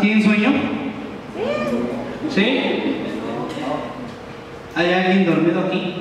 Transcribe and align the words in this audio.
¿Tienen 0.00 0.22
sueño? 0.22 0.52
¿Sí? 2.32 2.60
¿Hay 4.76 4.92
alguien 4.92 5.26
dormido 5.26 5.60
aquí? 5.60 5.94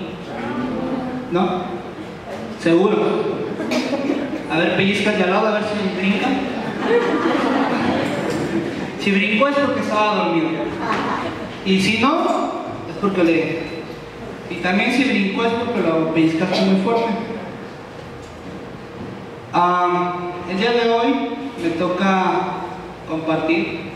¿No? 1.31 1.63
¿Seguro? 2.59 3.37
A 4.51 4.57
ver, 4.59 4.75
pellizca 4.75 5.11
de 5.11 5.23
al 5.23 5.31
lado 5.31 5.47
a 5.47 5.51
ver 5.51 5.63
si 5.63 5.99
brinca. 5.99 6.27
Si 8.99 9.11
brincó 9.11 9.47
es 9.47 9.55
porque 9.55 9.81
estaba 9.81 10.15
dormido. 10.15 10.47
Y 11.65 11.81
si 11.81 11.97
no, 11.99 12.23
es 12.89 12.97
porque 13.01 13.23
le... 13.23 13.61
Y 14.49 14.55
también 14.61 14.91
si 14.91 15.05
brincó 15.05 15.43
es 15.45 15.53
porque 15.53 15.81
lo 15.81 16.13
pellizcaste 16.13 16.61
muy 16.61 16.81
fuerte. 16.81 17.05
Ah, 19.53 20.13
el 20.51 20.57
día 20.59 20.71
de 20.71 20.89
hoy 20.89 21.13
me 21.63 21.69
toca 21.71 22.57
compartir 23.09 23.86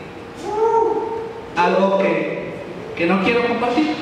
algo 1.66 1.98
que, 1.98 2.54
que 2.96 3.06
no 3.06 3.24
quiero 3.24 3.48
compartir. 3.48 3.96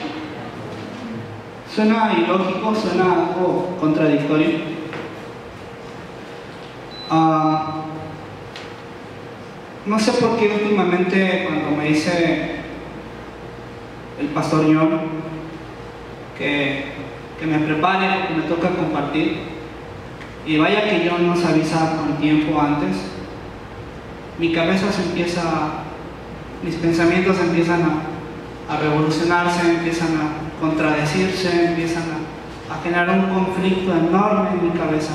Suena 1.73 2.13
ilógico, 2.17 2.75
suena 2.75 3.03
algo 3.03 3.77
contradictorio. 3.79 4.79
Ah, 7.09 7.83
no 9.85 9.99
sé 9.99 10.11
por 10.13 10.37
qué 10.37 10.59
últimamente 10.61 11.45
cuando 11.47 11.77
me 11.77 11.89
dice 11.89 12.57
el 14.19 14.27
pastor 14.27 14.65
John 14.65 14.99
que, 16.37 16.85
que 17.39 17.45
me 17.45 17.59
prepare 17.59 18.19
porque 18.19 18.33
me 18.35 18.43
toca 18.43 18.69
compartir, 18.69 19.37
y 20.45 20.57
vaya 20.57 20.89
que 20.89 21.05
yo 21.05 21.17
nos 21.17 21.43
avisa 21.45 21.97
con 21.97 22.17
tiempo 22.17 22.59
antes, 22.59 22.97
mi 24.37 24.53
cabeza 24.53 24.91
se 24.91 25.03
empieza, 25.03 25.41
mis 26.63 26.75
pensamientos 26.75 27.39
empiezan 27.39 27.81
a, 27.81 28.73
a 28.73 28.77
revolucionarse, 28.79 29.69
empiezan 29.69 30.09
a 30.09 30.59
contradecirse, 30.61 31.67
empiezan 31.67 32.03
a, 32.03 32.73
a, 32.73 32.81
generar 32.83 33.09
un 33.09 33.33
conflicto 33.33 33.91
enorme 33.91 34.49
en 34.51 34.65
mi 34.65 34.77
cabeza. 34.77 35.13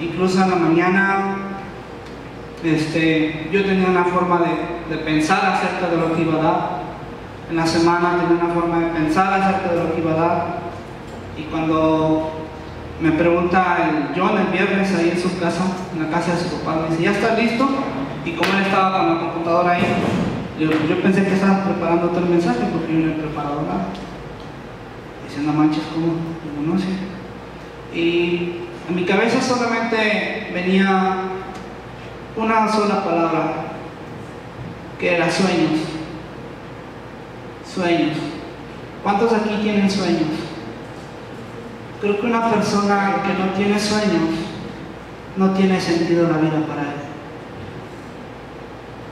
Incluso 0.00 0.42
en 0.42 0.50
la 0.50 0.56
mañana 0.56 1.36
este, 2.64 3.48
yo 3.52 3.64
tenía 3.64 3.88
una 3.88 4.04
forma 4.04 4.40
de, 4.40 4.96
de 4.96 5.02
pensar 5.02 5.44
acerca 5.46 5.88
de 5.88 5.96
lo 5.96 6.14
que 6.14 6.22
iba 6.22 6.40
a 6.40 6.42
dar, 6.42 6.78
en 7.50 7.56
la 7.56 7.66
semana 7.66 8.18
tenía 8.20 8.44
una 8.44 8.54
forma 8.54 8.78
de 8.80 8.86
pensar 8.86 9.40
acerca 9.40 9.72
de 9.72 9.84
lo 9.84 9.94
que 9.94 10.00
iba 10.00 10.12
a 10.12 10.16
dar, 10.16 10.46
y 11.36 11.42
cuando 11.44 12.32
me 13.00 13.12
pregunta 13.12 13.78
el 13.88 14.20
John 14.20 14.36
el 14.38 14.48
viernes 14.48 14.92
ahí 14.94 15.12
en 15.14 15.20
su 15.20 15.38
casa, 15.38 15.62
en 15.94 16.02
la 16.02 16.10
casa 16.10 16.32
de 16.32 16.38
su 16.38 16.56
papá, 16.56 16.80
me 16.82 16.90
dice, 16.90 17.04
¿ya 17.04 17.12
está 17.12 17.34
listo? 17.34 17.68
Y 18.28 18.32
como 18.32 18.58
él 18.58 18.64
estaba 18.66 18.98
con 18.98 19.08
la 19.08 19.20
computadora 19.20 19.72
ahí, 19.72 19.82
yo, 20.60 20.70
pensé 21.00 21.24
que 21.24 21.32
estabas 21.32 21.66
preparando 21.66 22.08
todo 22.08 22.18
el 22.18 22.30
mensaje 22.30 22.58
porque 22.70 22.92
yo 22.92 23.06
no 23.06 23.12
he 23.12 23.16
preparado 23.16 23.62
nada. 23.62 23.86
Dice, 25.26 25.40
no 25.42 25.52
manches, 25.54 25.84
¿cómo? 25.94 26.14
Digo, 26.44 26.74
no 26.74 26.78
sé. 26.78 26.88
Y 27.98 28.66
en 28.86 28.94
mi 28.94 29.04
cabeza 29.04 29.40
solamente 29.40 30.50
venía 30.52 31.16
una 32.36 32.70
sola 32.70 33.02
palabra, 33.02 33.52
que 34.98 35.16
era 35.16 35.30
sueños. 35.30 35.80
Sueños. 37.64 38.16
¿Cuántos 39.02 39.32
aquí 39.32 39.58
tienen 39.62 39.90
sueños? 39.90 40.28
Creo 42.02 42.20
que 42.20 42.26
una 42.26 42.50
persona 42.50 43.22
que 43.22 43.42
no 43.42 43.52
tiene 43.56 43.78
sueños 43.78 44.36
no 45.36 45.50
tiene 45.52 45.80
sentido 45.80 46.28
la 46.28 46.38
vida 46.38 46.66
para 46.66 46.82
él. 46.82 46.87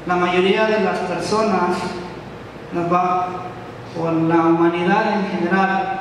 La 0.07 0.17
mayoría 0.17 0.67
de 0.67 0.85
las 0.85 0.98
personas 1.01 1.79
o 3.98 4.11
la 4.11 4.36
humanidad 4.36 5.20
en 5.20 5.39
general, 5.39 6.01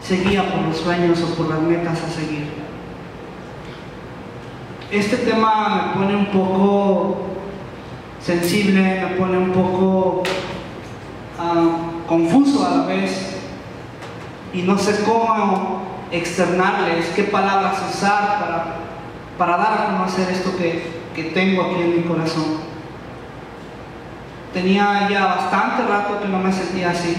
se 0.00 0.16
guía 0.16 0.50
por 0.50 0.62
los 0.62 0.76
sueños 0.76 1.22
o 1.22 1.34
por 1.34 1.48
las 1.48 1.60
metas 1.60 2.02
a 2.02 2.08
seguir. 2.08 2.50
Este 4.90 5.16
tema 5.18 5.94
me 5.94 6.00
pone 6.00 6.16
un 6.16 6.26
poco 6.26 7.16
sensible, 8.20 9.08
me 9.08 9.16
pone 9.16 9.38
un 9.38 9.50
poco 9.52 10.22
uh, 11.38 12.06
confuso 12.06 12.66
a 12.66 12.76
la 12.76 12.86
vez 12.86 13.36
y 14.52 14.62
no 14.62 14.76
sé 14.76 15.02
cómo 15.04 15.82
externarles, 16.10 17.06
qué 17.16 17.24
palabras 17.24 17.82
usar 17.90 18.38
para, 18.38 18.76
para 19.38 19.56
dar 19.56 19.72
a 19.72 19.86
conocer 19.96 20.28
esto 20.30 20.54
que, 20.58 21.00
que 21.14 21.30
tengo 21.30 21.62
aquí 21.62 21.80
en 21.80 21.96
mi 21.96 22.02
corazón. 22.02 22.71
Tenía 24.52 25.08
ya 25.08 25.26
bastante 25.26 25.84
rato 25.86 26.20
que 26.20 26.28
no 26.28 26.38
me 26.38 26.52
sentía 26.52 26.90
así. 26.90 27.16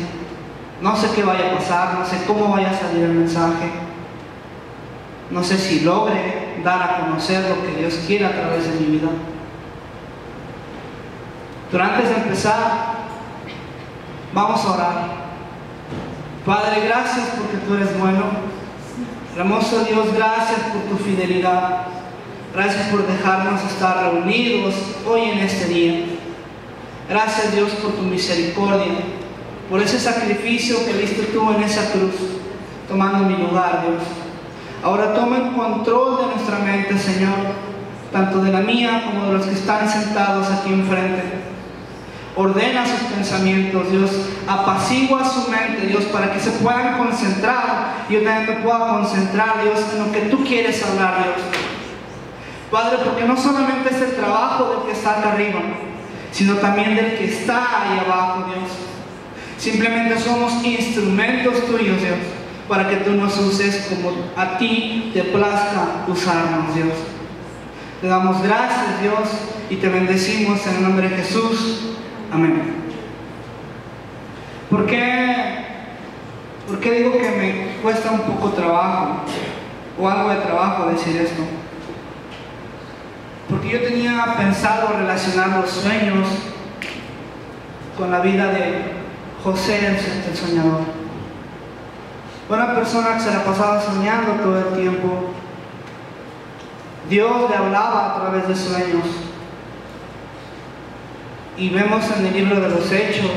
No 0.82 0.96
sé 0.96 1.10
qué 1.16 1.24
vaya 1.24 1.52
a 1.52 1.56
pasar, 1.56 1.98
no 1.98 2.06
sé 2.06 2.26
cómo 2.28 2.50
vaya 2.50 2.70
a 2.70 2.78
salir 2.78 3.04
el 3.04 3.14
mensaje. 3.14 3.72
No 5.32 5.44
sé 5.44 5.58
si 5.58 5.80
logre 5.80 6.62
dar 6.64 6.82
a 6.84 7.00
conocer 7.00 7.44
lo 7.50 7.66
que 7.66 7.80
Dios 7.80 8.02
quiere 8.06 8.26
a 8.26 8.34
través 8.34 8.66
de 8.66 8.80
mi 8.80 8.98
vida. 8.98 9.10
Pero 11.72 11.84
antes 11.84 12.10
de 12.10 12.16
empezar, 12.16 12.62
vamos 14.34 14.64
a 14.64 14.72
orar. 14.74 15.24
Padre, 16.46 16.86
gracias 16.86 17.30
porque 17.38 17.58
tú 17.66 17.74
eres 17.74 17.98
bueno. 18.00 18.24
Hermoso 19.36 19.84
Dios, 19.86 20.14
gracias 20.14 20.60
por 20.72 20.82
tu 20.84 21.04
fidelidad. 21.04 21.88
Gracias 22.54 22.90
por 22.90 23.08
dejarnos 23.08 23.64
estar 23.64 24.04
reunidos 24.04 24.76
hoy 25.08 25.22
en 25.22 25.40
este 25.40 25.66
día. 25.66 26.06
Gracias 27.10 27.54
Dios 27.54 27.72
por 27.74 27.92
tu 27.94 28.02
misericordia, 28.04 28.94
por 29.70 29.82
ese 29.82 30.00
sacrificio 30.00 30.86
que 30.86 30.94
diste 30.94 31.24
tú 31.34 31.52
en 31.52 31.64
esa 31.64 31.92
cruz, 31.92 32.16
tomando 32.88 33.26
mi 33.26 33.38
lugar, 33.38 33.84
Dios. 33.88 34.04
Ahora 34.84 35.14
toma 35.14 35.38
el 35.38 35.52
control 35.54 36.18
de 36.18 36.36
nuestra 36.36 36.60
mente, 36.60 36.98
Señor, 36.98 37.36
tanto 38.12 38.42
de 38.42 38.52
la 38.52 38.62
mía 38.62 39.04
como 39.06 39.28
de 39.28 39.34
los 39.34 39.46
que 39.46 39.54
están 39.54 39.88
sentados 39.90 40.48
aquí 40.50 40.74
enfrente. 40.74 41.24
Ordena 42.36 42.86
sus 42.86 43.02
pensamientos, 43.16 43.92
Dios. 43.92 44.12
Apacigua 44.48 45.24
su 45.24 45.50
mente, 45.52 45.88
Dios, 45.88 46.06
para 46.06 46.34
que 46.34 46.40
se 46.40 46.52
puedan 46.52 46.98
concentrar. 46.98 48.06
Yo 48.10 48.24
también 48.24 48.58
me 48.58 48.64
pueda 48.64 48.88
concentrar, 48.88 49.62
Dios, 49.62 49.80
en 49.94 50.06
lo 50.06 50.12
que 50.12 50.22
tú 50.22 50.44
quieres 50.44 50.84
hablar, 50.84 51.24
Dios. 51.24 51.46
Padre, 52.72 52.98
porque 53.06 53.26
no 53.26 53.38
solamente 53.38 53.90
es 53.94 54.02
el 54.02 54.16
trabajo 54.16 54.70
del 54.70 54.80
que 54.88 54.92
está 54.94 55.22
arriba, 55.22 55.60
sino 56.34 56.56
también 56.56 56.96
del 56.96 57.16
que 57.16 57.26
está 57.26 57.84
ahí 57.84 58.00
abajo, 58.00 58.46
Dios. 58.48 58.70
Simplemente 59.58 60.20
somos 60.20 60.66
instrumentos 60.66 61.66
tuyos, 61.68 62.02
Dios, 62.02 62.18
para 62.68 62.90
que 62.90 62.98
tú 62.98 63.12
nos 63.12 63.38
uses 63.38 63.88
como 63.88 64.12
a 64.36 64.58
ti 64.58 65.12
te 65.14 65.24
plazca 65.24 66.04
usarnos, 66.08 66.76
Dios. 66.76 66.94
Te 68.02 68.08
damos 68.08 68.42
gracias, 68.42 69.02
Dios, 69.02 69.30
y 69.70 69.76
te 69.76 69.88
bendecimos 69.88 70.66
en 70.68 70.76
el 70.76 70.84
nombre 70.84 71.08
de 71.08 71.18
Jesús. 71.18 71.92
Amén. 72.34 72.74
¿Por 74.70 74.88
qué, 74.88 75.66
¿Por 76.68 76.80
qué 76.80 76.92
digo 76.92 77.12
que 77.14 77.30
me 77.30 77.82
cuesta 77.84 78.12
un 78.12 78.22
poco 78.22 78.50
trabajo 78.50 79.22
o 80.00 80.10
algo 80.10 80.30
de 80.30 80.38
trabajo 80.38 80.90
decir 80.90 81.16
esto? 81.22 81.44
Porque 83.50 83.70
yo 83.70 83.82
tenía 83.82 84.36
pensado 84.38 84.88
relacionar 84.98 85.60
los 85.60 85.70
sueños 85.70 86.28
con 87.98 88.12
la 88.12 88.22
vida 88.22 88.48
de 88.48 88.94
José 89.44 89.88
el 89.88 90.38
soñador. 90.38 90.82
Una 92.50 92.76
persona 92.76 93.16
que 93.16 93.22
se 93.22 93.32
la 93.32 93.44
pasaba 93.44 93.82
soñando 93.82 94.34
todo 94.34 94.58
el 94.58 94.82
tiempo. 94.82 95.32
Dios 97.10 97.50
le 97.50 97.56
hablaba 97.56 98.12
a 98.12 98.22
través 98.22 98.48
de 98.48 98.56
sueños. 98.56 99.06
Y 101.58 101.70
vemos 101.70 102.04
en 102.18 102.26
el 102.26 102.34
libro 102.34 102.60
de 102.60 102.70
los 102.70 102.92
Hechos, 102.92 103.30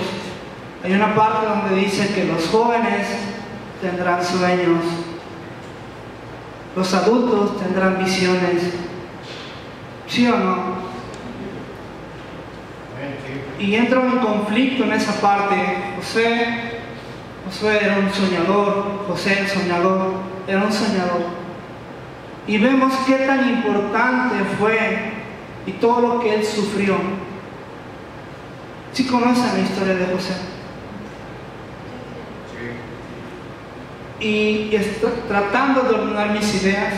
hay 0.82 0.92
una 0.92 1.14
parte 1.14 1.46
donde 1.46 1.74
dice 1.74 2.14
que 2.14 2.24
los 2.24 2.46
jóvenes 2.48 3.08
tendrán 3.82 4.24
sueños, 4.24 4.84
los 6.74 6.94
adultos 6.94 7.58
tendrán 7.58 8.02
visiones. 8.02 8.85
¿Sí 10.08 10.26
o 10.26 10.36
no? 10.36 10.86
Y 13.58 13.74
entro 13.74 14.02
en 14.02 14.18
conflicto 14.18 14.84
en 14.84 14.92
esa 14.92 15.20
parte. 15.20 15.56
José, 15.96 16.46
José 17.46 17.84
era 17.84 17.98
un 17.98 18.12
soñador, 18.12 19.04
José 19.08 19.40
el 19.40 19.48
soñador, 19.48 20.14
era 20.46 20.64
un 20.64 20.72
soñador. 20.72 21.46
Y 22.46 22.58
vemos 22.58 22.92
qué 23.06 23.14
tan 23.14 23.48
importante 23.48 24.36
fue 24.58 25.12
y 25.66 25.72
todo 25.72 26.00
lo 26.00 26.20
que 26.20 26.34
él 26.34 26.44
sufrió. 26.44 26.96
¿Sí 28.92 29.06
conocen 29.06 29.54
la 29.54 29.60
historia 29.60 29.94
de 29.94 30.06
José? 30.14 30.34
Y 34.20 34.70
tratando 35.28 35.82
de 35.82 35.94
ordenar 35.94 36.30
mis 36.30 36.62
ideas, 36.62 36.94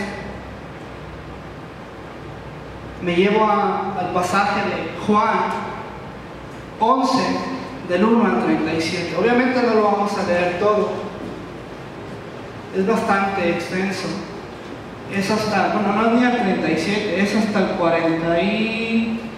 me 3.03 3.15
llevo 3.15 3.45
a, 3.45 3.95
al 3.99 4.13
pasaje 4.13 4.61
de 4.61 4.99
Juan 5.07 5.51
11, 6.81 7.19
del 7.89 8.05
1 8.05 8.25
al 8.25 8.45
37. 8.45 9.17
Obviamente 9.17 9.63
no 9.63 9.75
lo 9.75 9.83
vamos 9.85 10.13
a 10.17 10.27
leer 10.27 10.59
todo, 10.59 10.91
es 12.77 12.87
bastante 12.87 13.51
extenso. 13.51 14.09
Es 15.15 15.31
hasta, 15.31 15.73
bueno, 15.73 15.95
no 15.95 16.07
es 16.09 16.13
ni 16.21 16.25
al 16.27 16.37
37, 16.39 17.21
es 17.23 17.35
hasta 17.35 17.61
el 17.61 17.69
44. 17.77 19.29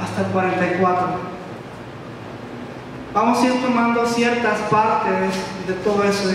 Hasta 0.00 0.20
el 0.20 0.26
44. 0.26 1.36
Vamos 3.12 3.38
a 3.38 3.46
ir 3.46 3.62
tomando 3.62 4.06
ciertas 4.06 4.60
partes 4.70 5.34
de 5.66 5.72
todo 5.82 6.04
eso 6.04 6.28
de, 6.28 6.34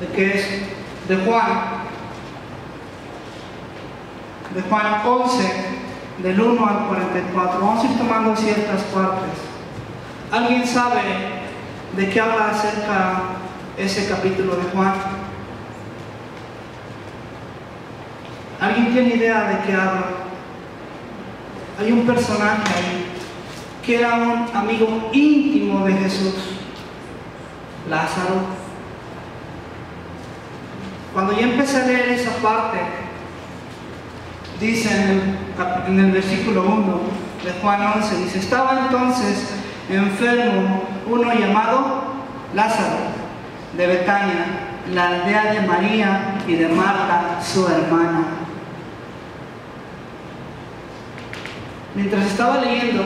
de 0.00 0.06
que 0.14 0.38
es 0.38 0.46
de 1.10 1.16
Juan 1.16 1.80
de 4.54 4.62
Juan 4.62 5.02
11, 5.04 5.52
del 6.22 6.40
1 6.40 6.66
al 6.66 6.86
44. 6.86 7.60
Vamos 7.60 7.84
a 7.84 7.86
ir 7.88 7.98
tomando 7.98 8.36
ciertas 8.36 8.82
partes. 8.84 9.30
¿Alguien 10.30 10.66
sabe 10.66 11.00
de 11.96 12.10
qué 12.10 12.20
habla 12.20 12.50
acerca 12.50 13.22
ese 13.76 14.08
capítulo 14.08 14.54
de 14.56 14.62
Juan? 14.72 14.94
¿Alguien 18.60 18.92
tiene 18.92 19.14
idea 19.16 19.42
de 19.48 19.66
qué 19.66 19.74
habla? 19.74 20.04
Hay 21.80 21.90
un 21.90 22.06
personaje 22.06 22.62
ahí 22.76 23.06
que 23.84 23.98
era 23.98 24.14
un 24.14 24.46
amigo 24.54 25.10
íntimo 25.12 25.84
de 25.86 25.92
Jesús, 25.94 26.34
Lázaro. 27.88 28.59
Cuando 31.12 31.32
yo 31.32 31.40
empecé 31.40 31.82
a 31.82 31.86
leer 31.86 32.10
esa 32.10 32.30
parte, 32.36 32.78
dice 34.60 34.90
en 35.88 35.98
el, 35.98 36.12
versículo 36.12 36.62
1 36.62 37.00
de 37.44 37.52
Juan 37.60 37.92
11, 37.96 38.16
dice, 38.16 38.38
estaba 38.38 38.82
entonces 38.86 39.48
enfermo 39.88 40.84
uno 41.06 41.34
llamado 41.34 42.04
Lázaro 42.54 42.98
de 43.76 43.86
Betania, 43.86 44.46
la 44.92 45.08
aldea 45.08 45.52
de 45.52 45.66
María 45.66 46.38
y 46.46 46.54
de 46.54 46.68
Marta, 46.68 47.40
su 47.42 47.66
hermana. 47.66 48.24
Mientras 51.94 52.26
estaba 52.26 52.60
leyendo, 52.60 53.02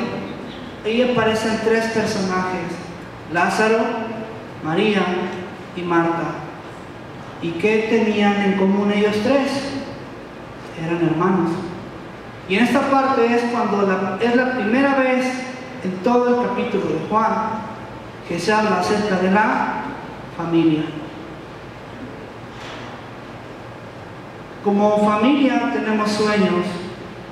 ahí 0.85 1.11
aparecen 1.11 1.59
tres 1.65 1.87
personajes, 1.87 2.69
Lázaro, 3.33 3.79
María 4.63 5.03
y 5.75 5.83
Marta. 5.83 6.44
¿Y 7.43 7.51
qué 7.53 7.87
tenían 7.91 8.41
en 8.43 8.59
común 8.59 8.93
ellos 8.93 9.17
tres? 9.23 9.75
eran 10.83 11.05
hermanos. 11.07 11.51
Y 12.49 12.57
en 12.57 12.65
esta 12.65 12.91
parte 12.91 13.35
es 13.35 13.43
cuando 13.53 14.19
es 14.21 14.37
la 14.37 14.53
primera 14.53 14.95
vez 14.97 15.27
en 15.83 15.93
todo 16.03 16.29
el 16.29 16.49
capítulo 16.49 16.87
de 16.87 17.07
Juan 17.09 17.33
que 18.29 18.39
se 18.39 18.53
habla 18.53 18.81
acerca 18.81 19.17
de 19.17 19.31
la 19.31 19.85
familia. 20.37 20.85
Como 24.63 25.05
familia 25.05 25.71
tenemos 25.73 26.11
sueños, 26.11 26.67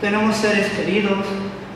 tenemos 0.01 0.37
seres 0.37 0.71
queridos, 0.73 1.25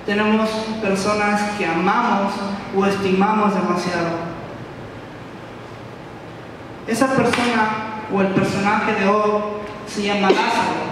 tenemos 0.05 0.51
personas 0.83 1.53
que 1.53 1.67
amamos 1.67 2.33
o 2.77 2.87
estimamos 2.87 3.55
demasiado. 3.55 4.37
Esa 6.87 7.09
persona 7.09 7.96
o 8.13 8.21
el 8.21 8.29
personaje 8.29 8.95
de 8.95 9.09
hoy 9.09 9.43
se 9.87 10.03
llama 10.03 10.31
Lázaro. 10.31 10.87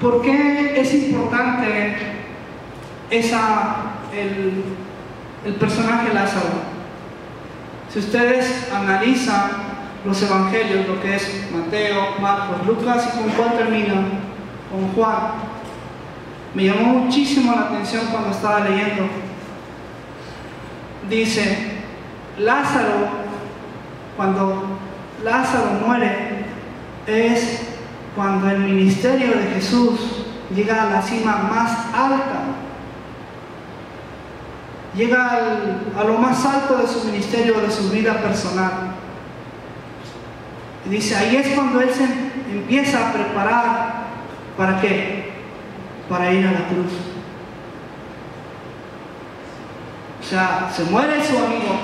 ¿Por 0.00 0.22
qué 0.22 0.80
es 0.80 0.94
importante 0.94 1.94
esa, 3.10 3.76
el, 4.14 5.54
personaje 5.54 6.14
Lázaro? 6.14 6.70
Si 7.92 7.98
ustedes 7.98 8.72
analizan 8.72 9.50
los 10.06 10.22
evangelios, 10.22 10.88
lo 10.88 11.02
que 11.02 11.16
es 11.16 11.50
Mateo, 11.52 12.14
Marcos, 12.18 12.66
Lucas 12.66 13.10
y 13.12 13.18
con 13.18 13.30
cuál 13.32 13.58
termina, 13.58 13.94
con 14.70 14.88
Juan, 14.94 15.49
me 16.54 16.64
llamó 16.64 17.00
muchísimo 17.00 17.52
la 17.54 17.62
atención 17.62 18.06
cuando 18.10 18.30
estaba 18.30 18.60
leyendo. 18.60 19.04
Dice, 21.08 21.82
Lázaro, 22.38 23.08
cuando 24.16 24.78
Lázaro 25.22 25.72
muere, 25.86 26.44
es 27.06 27.62
cuando 28.16 28.50
el 28.50 28.58
ministerio 28.58 29.28
de 29.28 29.54
Jesús 29.54 30.24
llega 30.54 30.82
a 30.82 30.90
la 30.90 31.02
cima 31.02 31.36
más 31.50 31.70
alta, 31.94 32.42
llega 34.94 35.38
a 35.96 36.04
lo 36.04 36.18
más 36.18 36.44
alto 36.44 36.78
de 36.78 36.88
su 36.88 37.04
ministerio, 37.04 37.60
de 37.60 37.70
su 37.70 37.90
vida 37.90 38.14
personal. 38.14 38.94
Y 40.86 40.88
dice, 40.90 41.14
ahí 41.16 41.36
es 41.36 41.48
cuando 41.48 41.80
Él 41.80 41.90
se 41.90 42.04
empieza 42.52 43.08
a 43.08 43.12
preparar, 43.12 44.04
¿para 44.56 44.80
qué? 44.80 45.29
Para 46.10 46.32
ir 46.32 46.46
a 46.46 46.52
la 46.52 46.68
cruz. 46.68 46.92
O 50.20 50.22
sea, 50.22 50.70
se 50.70 50.84
muere 50.84 51.24
su 51.24 51.38
amigo 51.38 51.78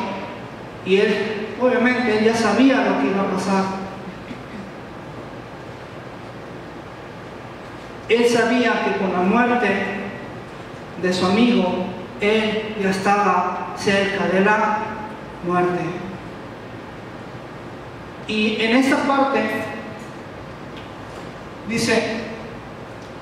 y 0.84 0.96
él, 0.96 1.48
obviamente, 1.60 2.22
ya 2.24 2.34
sabía 2.34 2.84
lo 2.84 3.00
que 3.00 3.06
iba 3.06 3.22
a 3.22 3.30
pasar. 3.30 3.64
Él 8.08 8.28
sabía 8.28 8.84
que 8.84 8.98
con 8.98 9.12
la 9.12 9.20
muerte 9.20 9.68
de 11.02 11.12
su 11.12 11.26
amigo, 11.26 11.86
él 12.20 12.76
ya 12.82 12.90
estaba 12.90 13.74
cerca 13.76 14.26
de 14.26 14.40
la 14.40 14.78
muerte. 15.46 15.80
Y 18.28 18.60
en 18.60 18.76
esta 18.76 18.96
parte 18.98 19.40
dice, 21.68 22.25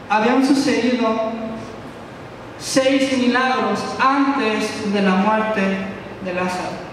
habían 0.08 0.44
sucedido 0.46 1.32
seis 2.58 3.18
milagros 3.18 3.80
antes 3.98 4.92
de 4.92 5.02
la 5.02 5.14
muerte 5.16 5.60
de 6.24 6.34
Lázaro. 6.34 6.84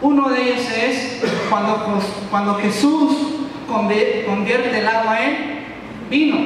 Uno 0.00 0.28
de 0.30 0.42
ellos 0.42 0.66
es 0.70 1.22
cuando, 1.48 2.56
Jesús 2.56 3.12
convierte 3.68 4.78
el 4.78 4.88
agua 4.88 5.20
en 5.22 5.62
vino, 6.10 6.38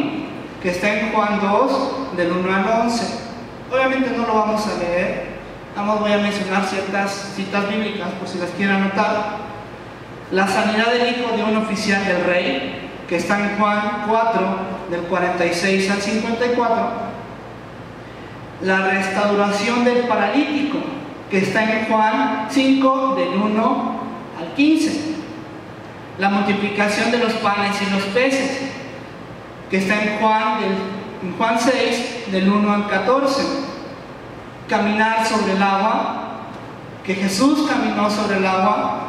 que 0.63 0.71
está 0.71 0.93
en 0.93 1.13
Juan 1.13 1.41
2, 1.41 2.17
del 2.17 2.33
1 2.33 2.55
al 2.55 2.83
11. 2.83 3.05
Obviamente 3.73 4.11
no 4.17 4.27
lo 4.27 4.35
vamos 4.35 4.67
a 4.67 4.79
leer, 4.79 5.37
vamos 5.75 6.01
a 6.01 6.17
mencionar 6.19 6.67
ciertas 6.67 7.33
citas 7.35 7.69
bíblicas 7.69 8.11
por 8.19 8.29
si 8.29 8.39
las 8.39 8.51
quieren 8.51 8.77
anotar. 8.77 9.47
La 10.31 10.47
sanidad 10.47 10.93
del 10.93 11.17
hijo 11.17 11.37
de 11.37 11.43
un 11.43 11.57
oficial 11.57 12.05
del 12.05 12.25
rey, 12.25 12.91
que 13.09 13.17
está 13.17 13.41
en 13.41 13.59
Juan 13.59 14.05
4, 14.07 14.76
del 14.91 15.01
46 15.03 15.91
al 15.91 16.01
54. 16.01 16.91
La 18.63 18.89
restauración 18.89 19.85
del 19.85 20.07
paralítico, 20.07 20.79
que 21.31 21.39
está 21.39 21.65
en 21.65 21.87
Juan 21.87 22.47
5, 22.51 23.15
del 23.17 23.29
1 23.29 24.01
al 24.41 24.55
15. 24.55 25.17
La 26.19 26.31
multiplicación 26.31 27.11
de 27.11 27.19
los 27.19 27.35
panes 27.35 27.77
y 27.83 27.91
los 27.91 28.03
peces, 28.05 28.63
que 29.71 29.79
está 29.79 30.03
en 30.03 30.19
Juan, 30.19 30.59
en 31.23 31.37
Juan 31.37 31.59
6, 31.59 32.33
del 32.33 32.49
1 32.49 32.73
al 32.73 32.89
14. 32.89 33.43
Caminar 34.69 35.27
sobre 35.27 35.53
el 35.53 35.63
agua, 35.63 36.23
que 37.05 37.15
Jesús 37.15 37.69
caminó 37.69 38.11
sobre 38.11 38.39
el 38.39 38.47
agua, 38.47 39.09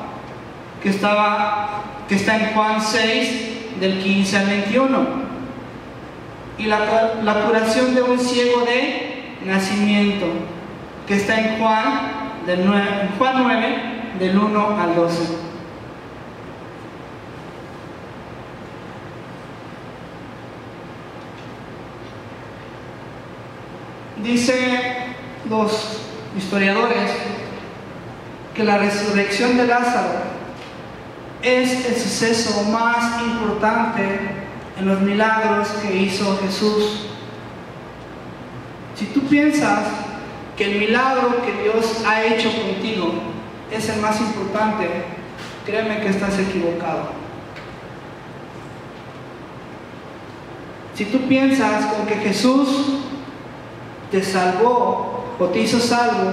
que, 0.84 0.90
estaba, 0.90 1.84
que 2.08 2.16
está 2.16 2.36
en 2.36 2.54
Juan 2.54 2.82
6, 2.82 3.80
del 3.80 4.04
15 4.04 4.38
al 4.38 4.46
21. 4.48 5.27
Y 6.58 6.66
la, 6.66 7.16
la 7.24 7.46
curación 7.46 7.94
de 7.94 8.02
un 8.02 8.20
ciego 8.20 8.62
de 8.62 9.36
nacimiento, 9.46 10.26
que 11.08 11.16
está 11.16 11.40
en 11.40 11.60
Juan, 11.60 12.28
del 12.46 12.66
9, 12.66 13.10
Juan 13.18 13.44
9, 13.44 13.78
del 14.20 14.38
1 14.38 14.80
al 14.82 14.96
12. 14.96 15.48
Dice 24.24 24.98
los 25.50 26.02
historiadores 26.36 27.12
que 28.56 28.64
la 28.64 28.78
resurrección 28.80 29.56
de 29.58 29.68
Lázaro 29.68 30.38
es 31.42 31.86
el 31.86 31.96
suceso 31.96 32.64
más 32.64 33.22
importante 33.22 34.47
en 34.80 34.86
los 34.86 35.02
milagros 35.02 35.70
que 35.82 35.96
hizo 35.96 36.38
Jesús. 36.38 37.08
Si 38.96 39.06
tú 39.08 39.22
piensas 39.22 39.86
que 40.56 40.72
el 40.72 40.80
milagro 40.80 41.42
que 41.44 41.64
Dios 41.64 42.04
ha 42.06 42.24
hecho 42.24 42.50
contigo 42.52 43.14
es 43.72 43.90
el 43.90 44.02
más 44.02 44.20
importante, 44.20 44.90
créeme 45.66 46.02
que 46.02 46.10
estás 46.10 46.40
equivocado. 46.40 47.10
Si 50.96 51.06
tú 51.06 51.20
piensas 51.28 51.86
con 51.94 52.08
que 52.08 52.16
Jesús 52.16 52.70
te 54.10 54.24
salvó 54.24 55.26
o 55.38 55.46
te 55.46 55.60
hizo 55.60 55.80
salvo, 55.80 56.32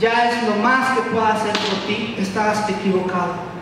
ya 0.00 0.30
es 0.30 0.48
lo 0.48 0.56
más 0.56 0.96
que 0.96 1.02
pueda 1.10 1.34
hacer 1.34 1.52
por 1.52 1.86
ti, 1.86 2.16
estás 2.18 2.68
equivocado. 2.68 3.55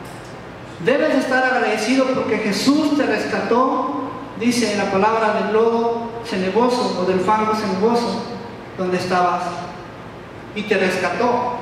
Debes 0.84 1.14
estar 1.14 1.42
agradecido 1.44 2.04
porque 2.08 2.38
Jesús 2.38 2.96
te 2.96 3.06
rescató, 3.06 4.10
dice 4.38 4.72
en 4.72 4.78
la 4.78 4.90
palabra 4.90 5.32
del 5.40 5.54
lodo 5.54 6.10
cenegoso 6.26 6.98
o 7.00 7.04
del 7.06 7.20
fango 7.20 7.54
cenegoso, 7.54 8.22
donde 8.76 8.98
estabas, 8.98 9.44
y 10.54 10.62
te 10.62 10.76
rescató. 10.76 11.54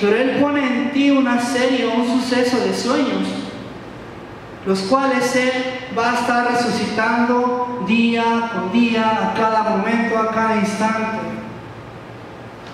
Pero 0.00 0.16
Él 0.16 0.38
pone 0.40 0.66
en 0.66 0.92
ti 0.92 1.10
una 1.12 1.40
serie, 1.40 1.86
un 1.86 2.06
suceso 2.06 2.58
de 2.58 2.74
sueños, 2.74 3.28
los 4.66 4.80
cuales 4.80 5.36
Él 5.36 5.52
va 5.96 6.10
a 6.10 6.14
estar 6.14 6.50
resucitando 6.50 7.84
día 7.86 8.50
con 8.52 8.72
día, 8.72 9.30
a 9.30 9.34
cada 9.34 9.62
momento, 9.62 10.18
a 10.18 10.32
cada 10.32 10.56
instante. 10.56 11.18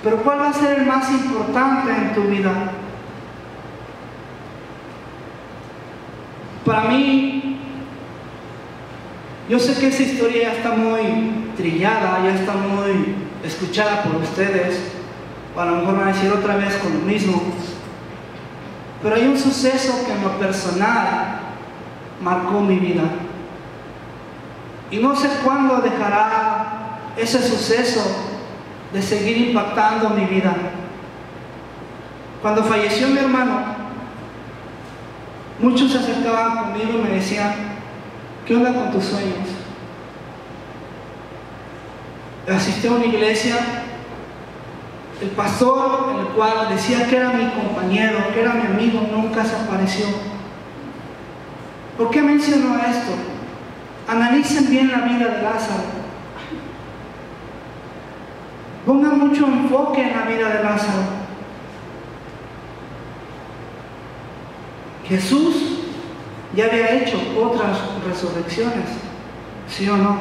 Pero 0.02 0.16
¿cuál 0.23 0.40
va 0.40 0.49
a 0.49 0.52
ser 0.54 0.78
el 0.78 0.87
más 0.87 1.11
importante 1.11 1.90
en 1.90 2.14
tu 2.14 2.23
vida? 2.23 2.50
Para 6.64 6.85
mí, 6.85 7.57
yo 9.49 9.59
sé 9.59 9.78
que 9.81 9.88
esa 9.88 10.02
historia 10.02 10.42
ya 10.45 10.52
está 10.52 10.71
muy 10.71 11.52
trillada, 11.57 12.21
ya 12.25 12.35
está 12.35 12.52
muy 12.52 13.16
escuchada 13.45 14.04
por 14.04 14.23
ustedes, 14.23 14.78
o 15.57 15.61
a 15.61 15.66
lo 15.66 15.76
mejor 15.76 15.99
van 15.99 16.09
a 16.09 16.12
decir 16.12 16.31
otra 16.31 16.57
vez 16.57 16.76
con 16.76 16.92
lo 16.92 17.00
mismo, 17.00 17.42
pero 19.02 19.16
hay 19.16 19.26
un 19.26 19.37
suceso 19.37 20.07
que 20.07 20.12
en 20.12 20.23
lo 20.23 20.38
personal 20.38 21.40
marcó 22.23 22.61
mi 22.61 22.78
vida. 22.78 23.02
Y 24.92 24.99
no 24.99 25.16
sé 25.16 25.28
cuándo 25.42 25.78
dejará 25.78 27.00
ese 27.16 27.42
suceso 27.42 28.00
de 28.92 29.02
seguir 29.02 29.49
impactando 29.49 30.11
mi 30.11 30.26
vida. 30.26 30.54
Cuando 32.40 32.62
falleció 32.62 33.09
mi 33.09 33.19
hermano, 33.19 33.82
muchos 35.62 35.92
se 35.92 35.99
acercaban 35.99 36.59
conmigo 36.59 36.99
y 36.99 37.02
me 37.02 37.11
decían, 37.14 37.54
¿qué 38.45 38.57
onda 38.57 38.75
con 38.75 38.90
tus 38.90 39.04
sueños? 39.04 39.49
Asistí 42.52 42.88
a 42.88 42.92
una 42.92 43.07
iglesia, 43.07 43.57
el 45.23 45.28
pastor, 45.31 46.16
el 46.19 46.26
cual 46.35 46.69
decía 46.69 47.07
que 47.07 47.16
era 47.16 47.31
mi 47.31 47.47
compañero, 47.50 48.19
que 48.35 48.40
era 48.40 48.54
mi 48.54 48.66
amigo, 48.66 49.09
nunca 49.12 49.45
se 49.45 49.54
apareció. 49.54 50.07
¿Por 51.97 52.11
qué 52.11 52.21
menciono 52.21 52.76
esto? 52.78 53.12
Analicen 54.09 54.69
bien 54.69 54.90
la 54.90 55.02
vida 55.02 55.28
de 55.28 55.42
Lázaro. 55.42 56.02
Pongan 58.85 59.19
mucho 59.21 59.47
enfoque 59.47 60.02
en 60.02 60.16
la 60.16 60.25
vida 60.25 60.49
de 60.49 60.64
Lázaro. 60.64 61.22
Jesús 65.12 65.54
ya 66.57 66.64
había 66.64 66.95
hecho 66.95 67.19
otras 67.38 67.78
resurrecciones, 68.07 68.88
¿sí 69.69 69.87
o 69.87 69.97
no? 69.99 70.16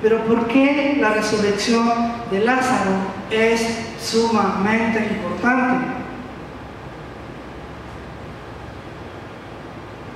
Pero 0.00 0.24
¿por 0.24 0.46
qué 0.46 0.96
la 0.98 1.10
resurrección 1.10 1.90
de 2.30 2.40
Lázaro 2.40 2.92
es 3.30 3.92
sumamente 4.00 5.10
importante? 5.12 5.88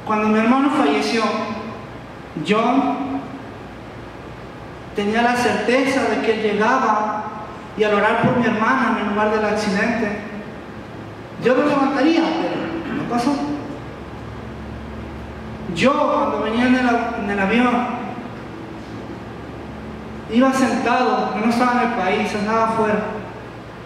Cuando 0.07 0.29
mi 0.29 0.39
hermano 0.39 0.71
falleció, 0.71 1.23
yo 2.47 2.97
tenía 4.95 5.21
la 5.21 5.37
certeza 5.37 6.01
de 6.05 6.23
que 6.23 6.43
llegaba 6.43 7.25
y 7.77 7.85
al 7.85 7.93
orar 7.93 8.23
por 8.23 8.39
mi 8.39 8.47
hermana 8.47 8.97
en 8.97 9.07
el 9.07 9.13
lugar 9.13 9.31
del 9.33 9.45
accidente, 9.45 10.36
yo 11.45 11.55
lo 11.55 11.67
levantaría, 11.67 12.23
pero 12.41 13.03
no 13.03 13.09
pasó. 13.09 13.35
Yo 15.75 15.93
cuando 15.93 16.43
venía 16.43 16.69
en 16.69 17.31
el, 17.31 17.39
avión, 17.39 17.75
iba 20.33 20.53
sentado, 20.53 21.35
no 21.37 21.51
estaba 21.51 21.83
en 21.83 21.91
el 21.91 21.95
país, 21.97 22.35
andaba 22.35 22.69
afuera. 22.71 23.01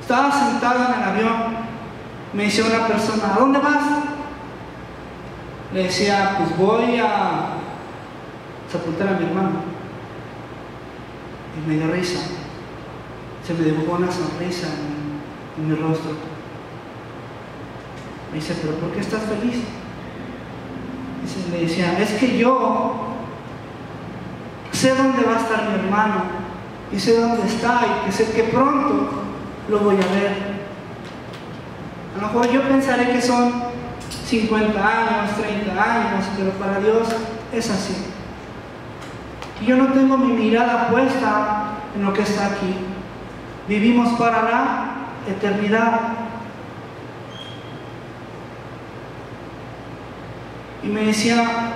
Estaba 0.00 0.30
sentado 0.30 0.84
en 0.84 1.00
el 1.00 1.08
avión, 1.08 1.56
me 2.32 2.44
decía 2.44 2.64
una 2.66 2.86
persona, 2.86 3.34
¿a 3.34 3.38
dónde 3.38 3.58
vas? 3.58 3.82
Le 5.72 5.84
decía, 5.84 6.36
pues 6.38 6.56
voy 6.56 6.98
a 6.98 7.56
sepultar 8.70 9.08
a 9.08 9.18
mi 9.18 9.26
hermano. 9.26 9.50
Y 11.56 11.68
me 11.68 11.76
dio 11.76 11.92
risa. 11.92 12.20
Se 13.44 13.54
me 13.54 13.64
dibujó 13.64 13.96
una 13.96 14.10
sonrisa 14.10 14.68
en, 14.68 15.62
en 15.62 15.70
mi 15.70 15.76
rostro. 15.76 16.12
Me 18.30 18.36
dice, 18.36 18.54
¿pero 18.62 18.74
por 18.76 18.92
qué 18.92 19.00
estás 19.00 19.22
feliz? 19.22 19.62
Y 21.22 21.50
me 21.52 21.58
decía, 21.58 21.98
es 21.98 22.12
que 22.12 22.38
yo 22.38 22.92
sé 24.72 24.94
dónde 24.94 25.22
va 25.24 25.36
a 25.36 25.40
estar 25.40 25.68
mi 25.68 25.74
hermano 25.74 26.22
y 26.92 26.98
sé 26.98 27.20
dónde 27.20 27.46
está 27.46 27.80
y 27.84 28.06
que 28.06 28.12
sé 28.12 28.32
que 28.32 28.44
pronto 28.44 29.10
lo 29.68 29.78
voy 29.78 29.96
a 29.96 30.14
ver. 30.14 30.60
A 32.16 32.20
lo 32.20 32.26
mejor 32.26 32.50
yo 32.50 32.62
pensaré 32.62 33.12
que 33.12 33.22
son 33.22 33.52
50 34.26 34.80
años, 34.80 35.36
30 35.36 35.72
años, 35.72 36.24
pero 36.36 36.50
para 36.52 36.80
Dios 36.80 37.08
es 37.52 37.70
así. 37.70 37.94
Y 39.60 39.66
yo 39.66 39.76
no 39.76 39.92
tengo 39.92 40.16
mi 40.16 40.32
mirada 40.32 40.88
puesta 40.88 41.74
en 41.94 42.04
lo 42.04 42.12
que 42.12 42.22
está 42.22 42.46
aquí. 42.46 42.74
Vivimos 43.68 44.18
para 44.18 44.42
la 44.42 44.84
eternidad. 45.28 46.00
Y 50.82 50.88
me 50.88 51.02
decía 51.04 51.72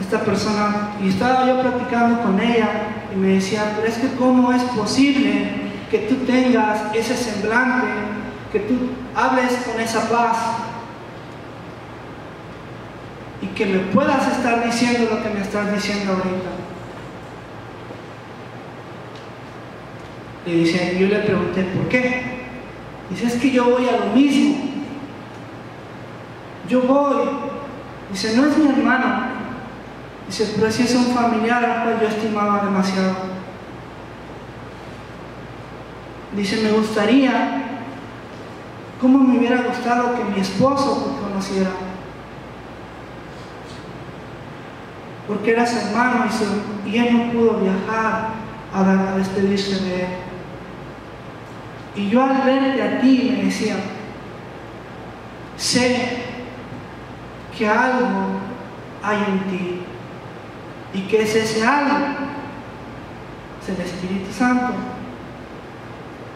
esta 0.00 0.20
persona, 0.20 0.92
y 1.02 1.08
estaba 1.08 1.46
yo 1.46 1.60
platicando 1.60 2.22
con 2.22 2.40
ella, 2.40 2.68
y 3.12 3.16
me 3.16 3.28
decía, 3.28 3.72
pero 3.76 3.86
es 3.86 3.98
que 3.98 4.16
cómo 4.16 4.52
es 4.52 4.62
posible 4.62 5.70
que 5.90 5.98
tú 6.00 6.16
tengas 6.26 6.94
ese 6.94 7.16
semblante, 7.16 7.86
que 8.52 8.60
tú 8.60 8.74
hables 9.14 9.52
con 9.66 9.80
esa 9.80 10.08
paz, 10.08 10.36
y 13.42 13.46
que 13.48 13.66
me 13.66 13.78
puedas 13.78 14.36
estar 14.36 14.64
diciendo 14.64 15.08
lo 15.10 15.22
que 15.22 15.30
me 15.30 15.40
estás 15.40 15.72
diciendo 15.72 16.12
ahorita. 16.12 16.50
Y 20.46 20.52
dice, 20.52 20.96
yo 20.98 21.06
le 21.08 21.18
pregunté, 21.20 21.62
¿por 21.64 21.88
qué? 21.88 22.22
Dice, 23.10 23.26
es 23.26 23.34
que 23.34 23.50
yo 23.50 23.64
voy 23.64 23.88
a 23.88 24.04
lo 24.04 24.14
mismo. 24.14 24.56
Yo 26.68 26.82
voy. 26.82 27.49
Dice, 28.10 28.36
no 28.36 28.46
es 28.46 28.58
mi 28.58 28.68
hermano. 28.68 29.40
Dice, 30.26 30.52
pero 30.56 30.70
si 30.70 30.82
es 30.82 30.94
un 30.94 31.06
familiar 31.06 31.64
al 31.64 31.82
cual 31.82 32.00
yo 32.00 32.08
estimaba 32.08 32.64
demasiado. 32.64 33.14
Dice, 36.36 36.62
me 36.62 36.72
gustaría, 36.72 37.62
¿cómo 39.00 39.18
me 39.18 39.38
hubiera 39.38 39.62
gustado 39.62 40.14
que 40.16 40.24
mi 40.24 40.40
esposo 40.40 41.16
me 41.16 41.28
conociera? 41.28 41.70
Porque 45.26 45.52
era 45.52 45.66
su 45.66 45.78
hermano 45.78 46.24
y, 46.86 46.96
él 46.96 47.12
no 47.12 47.32
pudo 47.32 47.60
viajar 47.60 48.28
a, 48.72 49.12
a 49.12 49.16
despedirse 49.16 49.84
de 49.84 50.02
él. 50.02 50.08
Y 51.96 52.08
yo 52.08 52.22
al 52.22 52.42
verte 52.42 52.82
a 52.82 53.00
ti 53.00 53.34
me 53.36 53.44
decía, 53.44 53.76
sé 55.56 56.29
que 57.60 57.68
algo 57.68 58.40
hay 59.02 59.18
en 59.18 59.40
ti. 59.50 59.82
¿Y 60.94 61.02
que 61.02 61.22
es 61.22 61.34
ese 61.34 61.62
algo? 61.62 61.94
Es 63.62 63.68
el 63.68 63.84
Espíritu 63.84 64.32
Santo. 64.32 64.72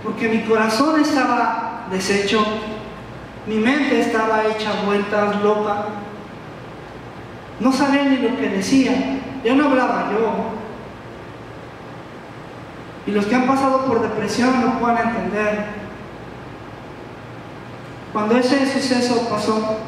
Porque 0.02 0.28
mi 0.28 0.42
corazón 0.42 1.00
estaba 1.00 1.86
deshecho, 1.90 2.44
mi 3.46 3.56
mente 3.56 4.02
estaba 4.02 4.44
hecha 4.44 4.82
vueltas 4.84 5.42
loca. 5.42 5.86
No 7.58 7.72
sabía 7.72 8.04
ni 8.04 8.18
lo 8.18 8.36
que 8.36 8.50
decía, 8.50 8.92
ya 9.42 9.54
no 9.54 9.70
hablaba 9.70 10.10
yo, 10.12 10.50
y 13.06 13.12
los 13.12 13.24
que 13.24 13.34
han 13.34 13.46
pasado 13.46 13.86
por 13.86 14.02
depresión 14.02 14.60
no 14.60 14.78
pueden 14.78 15.08
entender. 15.08 15.66
Cuando 18.12 18.36
ese 18.36 18.70
suceso 18.70 19.26
pasó, 19.30 19.78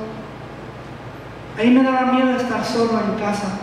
ahí 1.58 1.70
me 1.70 1.82
daba 1.82 2.12
miedo 2.12 2.36
estar 2.36 2.64
solo 2.64 3.00
en 3.00 3.18
casa. 3.18 3.58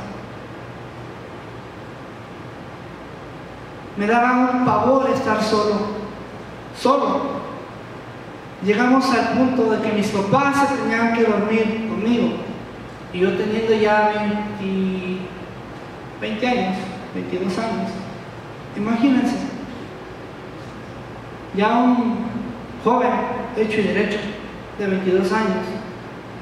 Me 3.95 4.07
daba 4.07 4.49
un 4.51 4.65
pavor 4.65 5.09
estar 5.11 5.41
solo, 5.43 5.75
solo. 6.79 7.43
Llegamos 8.63 9.09
al 9.11 9.37
punto 9.37 9.69
de 9.71 9.81
que 9.81 9.93
mis 9.93 10.07
papás 10.07 10.69
se 10.69 10.75
tenían 10.77 11.13
que 11.13 11.23
dormir 11.23 11.87
conmigo. 11.89 12.37
Y 13.13 13.19
yo 13.19 13.37
teniendo 13.37 13.73
ya 13.75 14.11
20, 14.59 15.19
20 16.21 16.47
años, 16.47 16.77
22 17.13 17.57
años. 17.59 17.91
Imagínense. 18.75 19.35
Ya 21.55 21.69
un 21.77 22.25
joven 22.83 23.11
hecho 23.55 23.79
y 23.79 23.83
derecho 23.83 24.17
de 24.79 24.87
22 24.87 25.31
años 25.31 25.82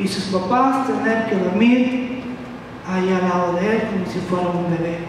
y 0.02 0.08
sus 0.08 0.26
papás 0.26 0.88
tener 0.88 1.30
que 1.30 1.36
dormir 1.36 2.24
ahí 2.88 3.10
al 3.10 3.30
lado 3.30 3.54
de 3.54 3.76
él 3.76 3.84
como 3.92 4.06
si 4.12 4.20
fuera 4.20 4.48
un 4.48 4.72
bebé. 4.72 5.00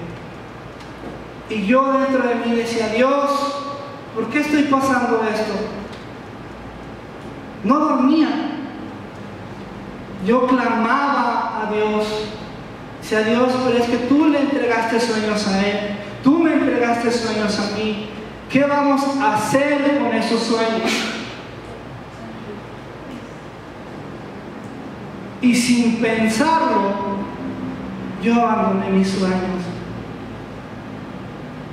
Y 1.48 1.66
yo 1.66 1.92
dentro 1.98 2.28
de 2.28 2.34
mí 2.36 2.56
decía, 2.56 2.88
Dios, 2.88 3.30
¿por 4.14 4.28
qué 4.28 4.40
estoy 4.40 4.64
pasando 4.64 5.22
esto? 5.32 5.52
No 7.64 7.78
dormía. 7.78 8.28
Yo 10.26 10.46
clamaba 10.46 11.62
a 11.62 11.72
Dios. 11.72 12.06
Decía, 13.00 13.20
Dios, 13.22 13.52
pero 13.64 13.78
es 13.78 13.88
que 13.88 13.96
tú 14.06 14.26
le 14.26 14.40
entregaste 14.40 15.00
sueños 15.00 15.46
a 15.48 15.66
Él. 15.66 15.78
Tú 16.22 16.38
me 16.38 16.52
entregaste 16.54 17.10
sueños 17.10 17.58
a 17.58 17.76
mí. 17.76 18.08
¿Qué 18.48 18.64
vamos 18.64 19.02
a 19.20 19.34
hacer 19.34 19.98
con 19.98 20.12
esos 20.14 20.42
sueños? 20.42 21.11
Y 25.42 25.54
sin 25.54 25.96
pensarlo, 25.96 27.18
yo 28.22 28.34
abandoné 28.34 28.90
mis 28.90 29.10
sueños. 29.10 29.62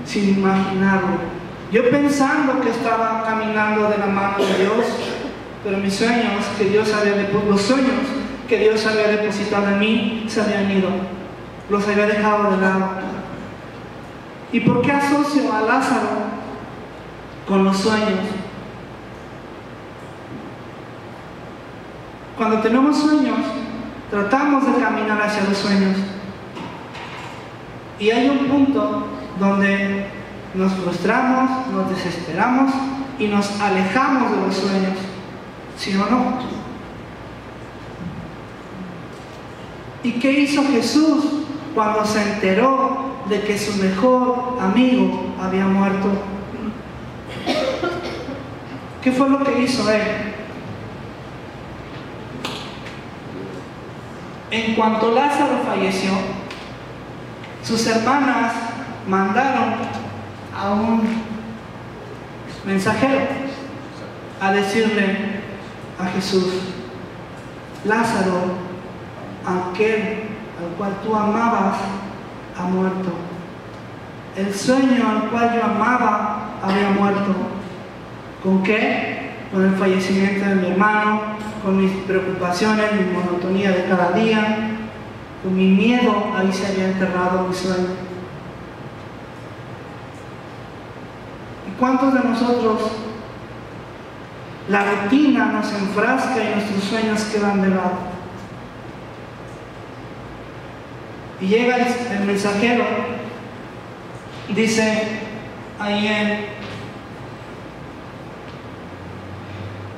Sin 0.06 0.38
imaginarlo. 0.40 1.40
Yo 1.72 1.88
pensando 1.92 2.60
que 2.62 2.72
estaba 2.72 3.24
caminando 3.24 3.90
de 3.90 3.98
la 4.00 4.08
mano 4.08 4.38
de 4.40 4.64
Dios, 4.64 4.86
pero 5.64 5.78
mis 5.78 5.94
sueños 5.94 6.46
que 6.58 6.66
Dios 6.66 6.92
había 6.94 7.30
los 7.48 7.62
sueños 7.62 7.94
que 8.48 8.58
Dios 8.58 8.84
había 8.88 9.10
depositado 9.10 9.68
en 9.70 9.80
mí 9.80 10.26
se 10.28 10.42
habían 10.42 10.72
ido. 10.72 10.90
Los 11.70 11.88
había 11.88 12.08
dejado 12.08 12.50
de 12.52 12.58
lado. 12.58 12.90
¿Y 14.52 14.62
por 14.62 14.82
qué 14.82 14.92
asocio 14.92 15.54
a 15.54 15.62
Lázaro 15.62 16.10
con 17.48 17.64
los 17.64 17.78
sueños? 17.78 18.26
Cuando 22.36 22.60
tenemos 22.62 22.98
sueños, 22.98 23.38
tratamos 24.10 24.66
de 24.66 24.82
caminar 24.82 25.22
hacia 25.22 25.44
los 25.44 25.58
sueños. 25.58 25.98
Y 28.00 28.12
hay 28.12 28.30
un 28.30 28.48
punto 28.48 29.08
donde 29.40 30.08
nos 30.54 30.74
frustramos, 30.74 31.68
nos 31.68 31.90
desesperamos 31.90 32.74
y 33.20 33.28
nos 33.28 33.60
alejamos 33.60 34.32
de 34.32 34.38
los 34.38 34.56
sueños. 34.56 34.98
¿Sí 35.78 35.96
o 35.96 36.10
no? 36.10 36.40
¿Y 40.04 40.14
qué 40.14 40.32
hizo 40.32 40.64
Jesús 40.64 41.24
cuando 41.76 42.06
se 42.06 42.22
enteró 42.34 43.16
de 43.28 43.42
que 43.42 43.58
su 43.58 43.82
mejor 43.82 44.58
amigo 44.62 45.34
había 45.42 45.66
muerto? 45.66 46.08
¿Qué 49.02 49.12
fue 49.12 49.30
lo 49.30 49.44
que 49.44 49.62
hizo 49.62 49.90
él? 49.92 50.02
En 54.52 54.74
cuanto 54.76 55.12
Lázaro 55.12 55.60
falleció, 55.66 56.12
sus 57.64 57.86
hermanas 57.86 58.54
mandaron 59.08 59.76
a 60.58 60.72
un 60.72 61.04
mensajero 62.66 63.28
a 64.42 64.52
decirle 64.52 65.42
a 66.00 66.06
Jesús, 66.08 66.48
Lázaro, 67.86 68.56
aquel 69.46 70.30
al 70.60 70.76
cual 70.78 70.94
tú 71.04 71.16
amabas, 71.16 71.78
ha 72.58 72.64
muerto. 72.64 73.12
El 74.36 74.54
sueño 74.54 75.10
al 75.10 75.30
cual 75.30 75.54
yo 75.56 75.64
amaba 75.64 76.50
había 76.62 76.90
muerto. 76.90 77.36
¿Con 78.44 78.64
qué? 78.64 79.32
Con 79.52 79.66
el 79.66 79.76
fallecimiento 79.76 80.50
de 80.50 80.56
mi 80.56 80.68
hermano, 80.68 81.22
con 81.64 81.82
mis 81.82 81.92
preocupaciones, 82.04 82.94
mi 82.94 83.12
monotonía 83.14 83.72
de 83.72 83.86
cada 83.86 84.12
día, 84.12 84.72
con 85.44 85.56
mi 85.56 85.68
miedo, 85.68 86.34
ahí 86.36 86.52
se 86.52 86.68
había 86.68 86.86
enterrado 86.86 87.48
mi 87.48 87.54
sueño. 87.54 87.90
¿Y 91.68 91.80
cuántos 91.80 92.14
de 92.14 92.22
nosotros 92.22 92.80
la 94.68 94.84
rutina 94.84 95.46
nos 95.48 95.74
enfrasca 95.74 96.36
y 96.44 96.56
nuestros 96.56 96.84
sueños 96.84 97.24
quedan 97.26 97.62
de 97.62 97.70
lado? 97.70 98.10
Y 101.42 101.48
llega 101.48 101.78
el, 101.78 102.26
mensajero, 102.26 102.84
dice 104.54 105.20
ahí 105.80 106.08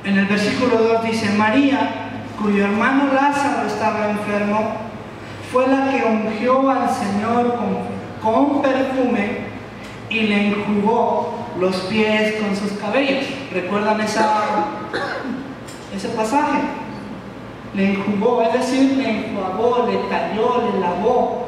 En 0.04 0.18
el 0.18 0.26
versículo 0.26 0.78
2 0.78 1.04
dice, 1.04 1.30
María, 1.36 2.10
cuyo 2.40 2.64
hermano 2.64 3.12
Lázaro 3.14 3.68
estaba 3.68 4.10
enfermo, 4.10 4.72
fue 5.52 5.68
la 5.68 5.90
que 5.90 6.04
ungió 6.04 6.68
al 6.68 6.90
Señor 6.90 7.56
con, 8.20 8.62
perfume 8.62 9.46
y 10.10 10.20
le 10.22 10.48
enjugó 10.48 11.46
los 11.60 11.76
pies 11.82 12.34
con 12.40 12.56
sus 12.56 12.78
cabellos. 12.78 13.24
¿Recuerdan 13.52 14.00
esa, 14.00 14.64
ese 15.94 16.08
pasaje? 16.08 16.58
Le 17.74 17.92
enjugó, 17.92 18.42
es 18.42 18.52
decir, 18.54 18.96
le 18.96 19.28
enjuagó, 19.28 19.88
le 19.88 19.98
talló, 20.08 20.72
le 20.72 20.80
lavó. 20.80 21.46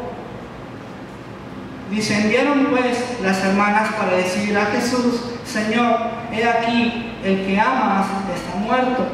Descendieron 1.90 2.66
pues 2.66 3.18
las 3.20 3.44
hermanas 3.44 3.94
para 3.94 4.16
decir 4.16 4.56
a 4.56 4.66
Jesús, 4.66 5.22
Señor, 5.44 5.96
he 6.32 6.44
aquí, 6.44 7.03
el 7.24 7.46
que 7.46 7.58
amas 7.58 8.06
está 8.34 8.56
muerto. 8.58 9.06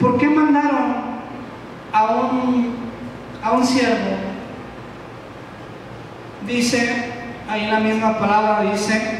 ¿Por 0.00 0.18
qué 0.18 0.28
mandaron 0.28 0.96
a 1.92 2.04
un, 2.04 2.74
a 3.42 3.52
un 3.52 3.64
siervo? 3.64 4.16
Dice, 6.46 7.12
ahí 7.48 7.66
la 7.66 7.78
misma 7.78 8.18
palabra 8.18 8.70
dice, 8.70 9.18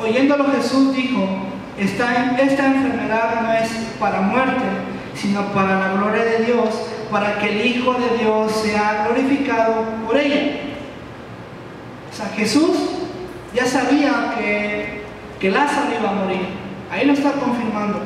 oyéndolo 0.00 0.50
Jesús 0.52 0.94
dijo, 0.94 1.26
esta 1.78 2.26
enfermedad 2.26 3.40
no 3.42 3.52
es 3.52 3.70
para 4.00 4.20
muerte, 4.20 4.64
sino 5.14 5.42
para 5.52 5.78
la 5.78 5.92
gloria 5.92 6.24
de 6.24 6.44
Dios, 6.44 6.70
para 7.10 7.38
que 7.38 7.50
el 7.50 7.66
Hijo 7.66 7.94
de 7.94 8.18
Dios 8.18 8.52
sea 8.52 9.04
glorificado 9.06 9.84
por 10.06 10.16
ella. 10.16 10.71
O 12.12 12.14
sea, 12.14 12.26
Jesús 12.36 12.76
ya 13.54 13.64
sabía 13.64 14.34
que, 14.36 15.02
que 15.40 15.50
Lázaro 15.50 15.88
iba 15.98 16.10
a 16.10 16.14
morir. 16.14 16.46
Ahí 16.90 17.06
lo 17.06 17.14
está 17.14 17.32
confirmando. 17.32 18.00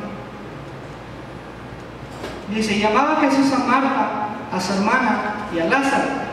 Dice, 2.49 2.79
llamaba 2.79 3.19
Jesús 3.19 3.51
a 3.51 3.59
Marta, 3.65 4.29
a 4.51 4.61
su 4.61 4.73
hermana 4.73 5.47
y 5.53 5.59
a 5.59 5.65
Lázaro. 5.65 6.27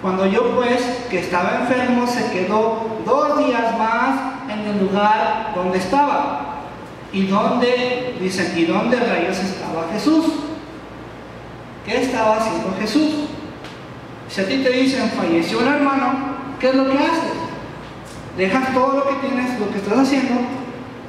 Cuando 0.00 0.26
yo 0.26 0.54
pues, 0.54 0.80
que 1.10 1.18
estaba 1.18 1.60
enfermo, 1.60 2.06
se 2.06 2.30
quedó 2.30 3.00
dos 3.04 3.38
días 3.46 3.76
más 3.78 4.20
en 4.48 4.60
el 4.60 4.80
lugar 4.80 5.52
donde 5.54 5.78
estaba. 5.78 6.52
¿Y 7.12 7.26
dónde, 7.26 8.16
dicen, 8.20 8.52
y 8.56 8.64
dónde 8.64 8.98
rayos 8.98 9.38
estaba 9.38 9.88
Jesús? 9.92 10.24
¿Qué 11.84 12.00
estaba 12.00 12.38
haciendo 12.38 12.74
Jesús? 12.80 13.12
Si 14.28 14.40
a 14.40 14.48
ti 14.48 14.58
te 14.58 14.70
dicen, 14.70 15.10
falleció 15.10 15.58
un 15.58 15.68
hermano, 15.68 16.31
¿qué 16.62 16.68
es 16.68 16.74
lo 16.76 16.88
que 16.88 16.96
haces? 16.96 17.32
Dejas 18.36 18.72
todo 18.72 18.98
lo 18.98 19.08
que 19.08 19.26
tienes, 19.26 19.58
lo 19.58 19.68
que 19.70 19.78
estás 19.78 19.98
haciendo 19.98 20.42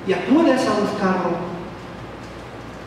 y 0.07 0.11
acudes 0.11 0.67
a 0.67 0.79
buscarlo. 0.79 1.53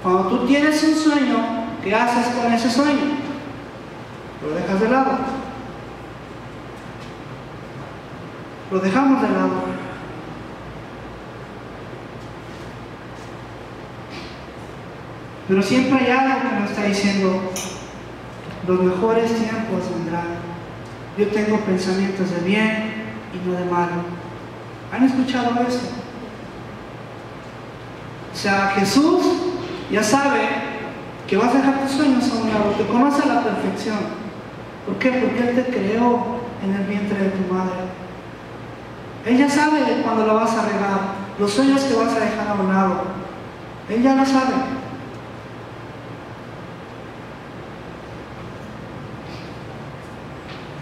Cuando 0.02 0.28
tú 0.28 0.46
tienes 0.46 0.82
un 0.82 0.94
sueño, 0.96 1.36
¿qué 1.82 1.94
haces 1.94 2.34
con 2.34 2.52
ese 2.52 2.68
sueño? 2.68 3.16
Lo 4.42 4.54
dejas 4.54 4.80
de 4.80 4.88
lado. 4.88 5.18
Lo 8.72 8.80
dejamos 8.80 9.22
de 9.22 9.28
lado. 9.28 9.76
Pero 15.46 15.62
siempre 15.62 16.00
hay 16.00 16.10
algo 16.10 16.50
que 16.50 16.60
nos 16.60 16.70
está 16.70 16.82
diciendo, 16.82 17.52
los 18.66 18.80
mejores 18.80 19.32
tiempos 19.32 19.88
vendrán. 19.94 20.55
Yo 21.16 21.28
tengo 21.28 21.58
pensamientos 21.60 22.30
de 22.30 22.40
bien 22.40 22.92
y 23.32 23.48
no 23.48 23.54
de 23.54 23.64
malo. 23.64 24.02
¿Han 24.92 25.04
escuchado 25.04 25.50
eso? 25.66 25.80
O 28.32 28.36
sea, 28.36 28.72
Jesús 28.76 29.24
ya 29.90 30.02
sabe 30.02 30.40
que 31.26 31.36
vas 31.36 31.54
a 31.54 31.58
dejar 31.58 31.80
tus 31.80 31.92
sueños 31.92 32.30
a 32.30 32.34
un 32.34 32.48
lado, 32.52 32.70
te 32.76 32.86
conoce 32.86 33.22
a 33.22 33.34
la 33.34 33.42
perfección. 33.42 33.96
¿Por 34.84 34.96
qué? 34.98 35.10
Porque 35.10 35.48
Él 35.48 35.56
te 35.56 35.70
creó 35.70 36.36
en 36.62 36.74
el 36.74 36.82
vientre 36.84 37.18
de 37.18 37.30
tu 37.30 37.52
madre. 37.52 37.86
Él 39.24 39.38
ya 39.38 39.48
sabe 39.48 39.80
cuándo 40.04 40.26
lo 40.26 40.34
vas 40.34 40.52
a 40.52 40.66
regar, 40.66 41.00
los 41.38 41.50
sueños 41.50 41.82
que 41.82 41.94
vas 41.94 42.14
a 42.14 42.20
dejar 42.20 42.48
a 42.48 42.54
un 42.54 42.68
lado. 42.68 43.02
Él 43.88 44.02
ya 44.02 44.14
lo 44.14 44.24
sabe. 44.24 44.54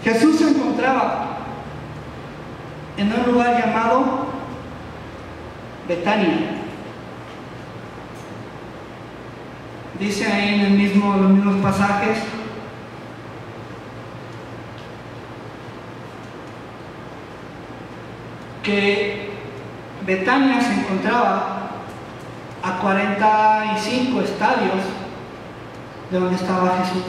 Jesús 0.03 0.37
se 0.37 0.49
encontraba 0.49 1.37
en 2.95 3.11
lugar 3.27 3.59
llamado 3.59 4.25
Betania. 5.87 6.61
Dice 9.99 10.25
ahí 10.25 10.55
en 10.55 10.61
el 10.61 10.71
mismo, 10.71 11.15
los 11.15 11.31
mismos 11.31 11.55
pasajes, 11.61 12.17
que 18.63 19.29
Betania 20.05 20.59
se 20.59 20.73
encontraba 20.73 21.69
a 22.63 22.79
45 22.79 24.21
estadios 24.21 24.81
de 26.11 26.19
donde 26.19 26.35
estaba 26.35 26.77
Jesús. 26.79 27.03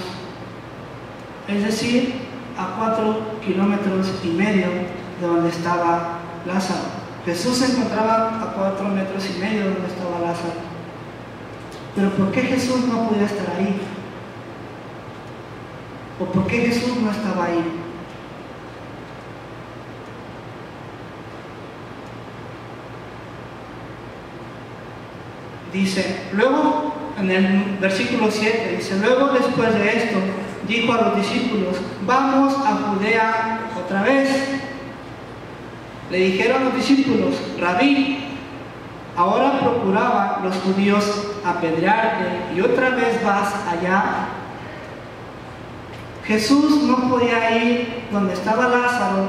Es 1.48 1.64
decir, 1.64 2.14
a 2.59 2.76
4 2.79 3.40
kilómetros 3.44 4.20
y 4.22 4.29
medio 4.29 4.66
de 5.20 5.26
donde 5.26 5.48
estaba 5.48 6.18
Lázaro. 6.46 7.07
Jesús 7.24 7.57
se 7.59 7.72
encontraba 7.72 8.40
a 8.42 8.52
4 8.55 8.88
metros 8.88 9.24
y 9.31 9.38
medio 9.40 9.64
de 9.64 9.70
donde 9.70 9.88
estaba 9.88 10.20
Lázaro. 10.20 10.61
Pero 11.94 12.11
¿por 12.11 12.31
qué 12.31 12.42
Jesús 12.42 12.85
no 12.87 13.09
podía 13.09 13.26
estar 13.26 13.57
ahí? 13.57 13.81
¿O 16.20 16.24
por 16.26 16.46
qué 16.46 16.59
Jesús 16.59 16.96
no 16.98 17.11
estaba 17.11 17.46
ahí? 17.46 17.64
Dice, 25.72 26.29
luego 26.33 26.94
en 27.18 27.31
el 27.31 27.79
versículo 27.81 28.31
7, 28.31 28.76
dice, 28.76 28.98
luego 28.98 29.29
después 29.33 29.74
de 29.74 29.96
esto, 29.96 30.18
dijo 30.68 30.92
a 30.92 31.02
los 31.02 31.16
discípulos, 31.16 31.76
vamos 32.07 32.55
a 32.64 32.76
Judea 32.76 33.61
otra 33.83 34.02
vez. 34.02 34.29
Le 36.11 36.19
dijeron 36.19 36.64
los 36.64 36.75
discípulos, 36.77 37.35
rabí, 37.59 38.19
ahora 39.16 39.59
procuraba 39.59 40.40
los 40.45 40.55
judíos 40.57 41.05
apedrearte 41.45 42.55
y 42.55 42.61
otra 42.61 42.90
vez 42.90 43.25
vas 43.25 43.55
allá. 43.69 44.29
Jesús 46.25 46.83
no 46.83 47.09
podía 47.09 47.57
ir 47.57 48.05
donde 48.12 48.35
estaba 48.35 48.69
Lázaro. 48.69 49.29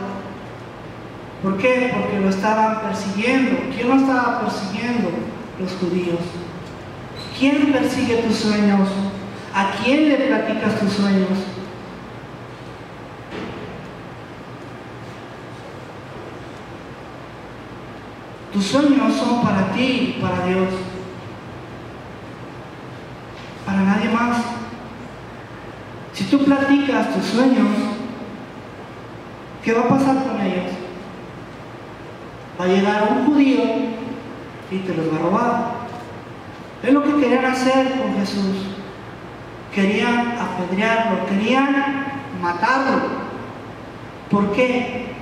¿Por 1.41 1.57
qué? 1.57 1.93
Porque 1.93 2.19
lo 2.19 2.29
estaban 2.29 2.81
persiguiendo. 2.81 3.57
¿Quién 3.75 3.89
lo 3.89 3.95
estaba 3.95 4.41
persiguiendo? 4.41 5.09
Los 5.59 5.71
judíos. 5.73 6.19
¿Quién 7.37 7.71
persigue 7.71 8.17
tus 8.17 8.35
sueños? 8.37 8.89
¿A 9.53 9.71
quién 9.83 10.09
le 10.09 10.15
platicas 10.15 10.79
tus 10.79 10.93
sueños? 10.93 11.29
Tus 18.57 18.65
sueños 18.65 19.13
son 19.13 19.43
para 19.43 19.71
ti 19.71 20.17
para 20.19 20.47
Dios. 20.47 20.69
Para 23.63 23.81
nadie 23.81 24.09
más. 24.09 24.37
Si 26.11 26.23
tú 26.23 26.43
platicas 26.43 27.13
tus 27.13 27.23
sueños, 27.23 27.67
¿qué 29.63 29.73
va 29.73 29.81
a 29.81 29.89
pasar 29.89 30.23
con 30.23 30.41
ellos? 30.41 30.71
Va 32.59 32.65
a 32.65 32.67
llegar 32.67 33.09
un 33.11 33.25
judío 33.27 33.61
y 34.71 34.77
te 34.79 34.95
los 34.95 35.13
va 35.13 35.17
a 35.17 35.21
robar. 35.21 35.71
Es 36.81 36.91
lo 36.91 37.03
que 37.03 37.21
querían 37.21 37.45
hacer 37.45 37.91
con 37.91 38.15
Jesús. 38.15 38.55
Querían 39.71 40.35
apedrearlo, 40.35 41.27
querían 41.27 42.05
matarlo. 42.41 43.01
¿Por 44.31 44.51
qué? 44.53 45.15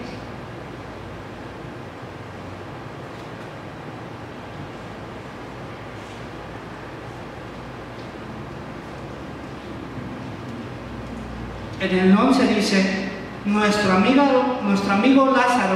En 11.85 11.99
el 11.99 12.17
11 12.17 12.47
dice, 12.47 13.09
nuestro 13.45 13.93
amigo, 13.93 14.59
nuestro 14.63 14.91
amigo 14.91 15.27
Lázaro 15.27 15.75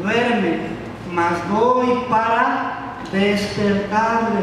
duerme, 0.00 0.56
mas 1.12 1.32
voy 1.50 2.04
para 2.08 2.94
despertarle. 3.12 4.40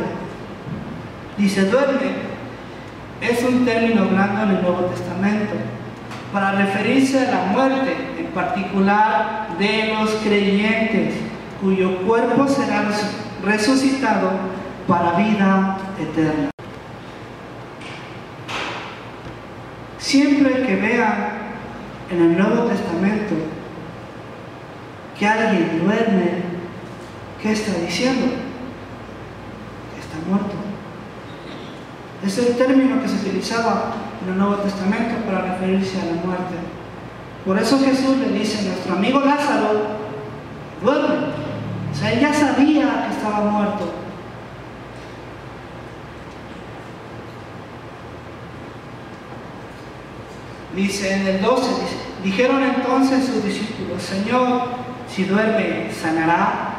Dice, 1.39 1.65
duerme. 1.71 2.29
Es 3.19 3.43
un 3.43 3.65
término 3.65 4.09
grande 4.09 4.43
en 4.43 4.49
el 4.57 4.61
Nuevo 4.61 4.85
Testamento 4.85 5.55
para 6.31 6.51
referirse 6.51 7.27
a 7.27 7.31
la 7.31 7.45
muerte, 7.45 7.95
en 8.19 8.27
particular 8.27 9.47
de 9.57 9.95
los 9.95 10.11
creyentes, 10.23 11.15
cuyo 11.59 11.97
cuerpo 12.03 12.47
será 12.47 12.83
resucitado 13.43 14.29
para 14.87 15.13
vida 15.13 15.77
eterna. 15.99 16.58
Siempre 19.99 20.65
que 20.65 20.75
vean 20.75 21.29
en 22.09 22.21
el 22.21 22.37
Nuevo 22.37 22.63
Testamento 22.63 23.35
que 25.17 25.27
alguien 25.27 25.81
duerme, 25.83 26.41
¿qué 27.41 27.51
está 27.51 27.73
diciendo? 27.79 28.27
Que 29.93 29.99
está 29.99 30.17
muerto. 30.27 30.55
Es 32.25 32.37
el 32.37 32.57
término 32.57 33.01
que 33.01 33.09
se 33.09 33.15
utilizaba 33.15 33.93
en 34.23 34.33
el 34.33 34.37
Nuevo 34.39 34.55
Testamento 34.55 35.15
para 35.25 35.53
referirse 35.53 35.99
a 35.99 36.05
la 36.05 36.21
muerte. 36.25 36.55
Por 37.45 37.57
eso 37.59 37.79
Jesús 37.79 38.17
le 38.17 38.39
dice 38.39 38.59
a 38.59 38.69
nuestro 38.69 38.93
amigo 38.93 39.19
Lázaro, 39.19 39.97
duerme. 40.81 41.15
O 41.91 41.95
sea, 41.95 42.13
él 42.13 42.21
ya 42.21 42.33
sabía 42.33 43.07
que 43.07 43.15
estaba 43.15 43.41
muerto. 43.41 43.98
Dice 50.79 51.13
en 51.13 51.27
el 51.27 51.41
12, 51.41 51.71
dijeron 52.23 52.63
entonces 52.63 53.25
sus 53.25 53.43
discípulos, 53.43 54.01
Señor, 54.01 54.61
si 55.13 55.25
duerme, 55.25 55.91
sanará. 55.91 56.75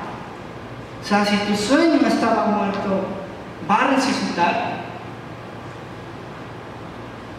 O 1.02 1.06
sea, 1.06 1.22
si 1.26 1.36
tu 1.36 1.54
sueño 1.54 2.00
estaba 2.06 2.46
muerto, 2.46 3.04
va 3.70 3.74
a 3.74 3.86
resucitar. 3.88 4.80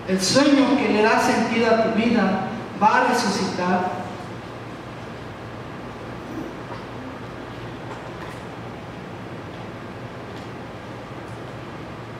El 0.07 0.21
sueño 0.21 0.77
que 0.77 0.93
le 0.93 1.01
da 1.01 1.19
sentido 1.19 1.65
a 1.65 1.83
tu 1.83 1.99
vida 1.99 2.41
va 2.79 2.97
a 2.97 3.07
resucitar. 3.07 3.91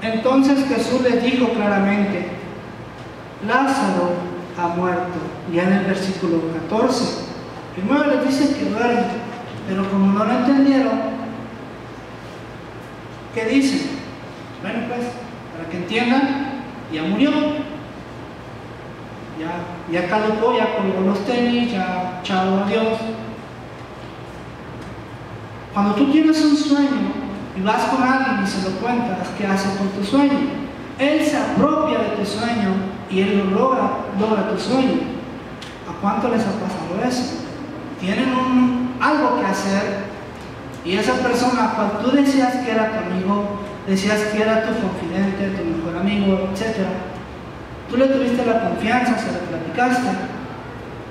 Entonces 0.02 0.68
Jesús 0.68 1.02
les 1.04 1.22
dijo 1.22 1.50
claramente, 1.50 2.28
Lázaro 3.48 4.21
ha 4.58 4.68
muerto. 4.68 5.20
Ya 5.52 5.64
en 5.64 5.74
el 5.74 5.86
versículo 5.86 6.42
14. 6.70 7.32
Primero 7.76 8.06
les 8.06 8.28
dicen 8.28 8.56
que 8.56 8.70
duerme, 8.70 9.04
pero 9.68 9.90
como 9.90 10.14
no 10.14 10.26
lo 10.26 10.32
entendieron, 10.32 11.00
¿qué 13.34 13.46
dicen? 13.46 14.00
Bueno, 14.62 14.80
pues, 14.88 15.08
para 15.56 15.70
que 15.70 15.78
entiendan, 15.78 16.64
ya 16.92 17.04
murió. 17.04 17.32
Ya, 19.40 19.64
ya 19.92 20.02
ya 20.02 20.12
colgó 20.12 21.02
los 21.04 21.26
tenis, 21.26 21.72
ya 21.72 22.20
chao 22.24 22.64
adiós. 22.64 23.00
Cuando 25.74 25.96
tú 25.96 26.12
tienes 26.12 26.44
un 26.44 26.56
sueño 26.56 27.14
y 27.58 27.62
vas 27.62 27.84
con 27.86 28.04
alguien 28.04 28.44
y 28.44 28.48
se 28.48 28.70
lo 28.70 28.76
cuentas, 28.78 29.30
¿qué 29.38 29.48
hace 29.48 29.78
con 29.78 29.88
tu 29.90 30.04
sueño? 30.04 30.38
Él 31.00 31.26
se 31.26 31.38
apropia 31.38 32.00
de 32.00 32.10
tu 32.18 32.26
sueño 32.26 32.91
y 33.12 33.22
Él 33.22 33.38
lo 33.38 33.60
logra, 33.60 33.92
logra 34.20 34.50
tu 34.50 34.60
sueño. 34.60 35.00
¿A 35.90 36.02
cuánto 36.02 36.30
les 36.30 36.42
ha 36.42 36.52
pasado 36.52 37.04
eso? 37.08 37.44
Tienen 38.00 38.96
algo 39.00 39.40
que 39.40 39.46
hacer 39.46 40.12
y 40.84 40.98
esa 40.98 41.14
persona, 41.14 41.74
cuando 41.76 42.00
tú 42.00 42.16
decías 42.16 42.56
que 42.56 42.72
era 42.72 42.92
tu 42.92 42.98
amigo, 43.12 43.60
decías 43.88 44.20
que 44.34 44.42
era 44.42 44.64
tu 44.64 44.74
confidente, 44.82 45.52
tu 45.56 45.64
mejor 45.64 46.02
amigo, 46.02 46.50
etc., 46.54 46.88
tú 47.90 47.98
le 47.98 48.08
tuviste 48.08 48.46
la 48.46 48.68
confianza, 48.68 49.18
se 49.18 49.32
lo 49.32 49.40
platicaste. 49.40 50.10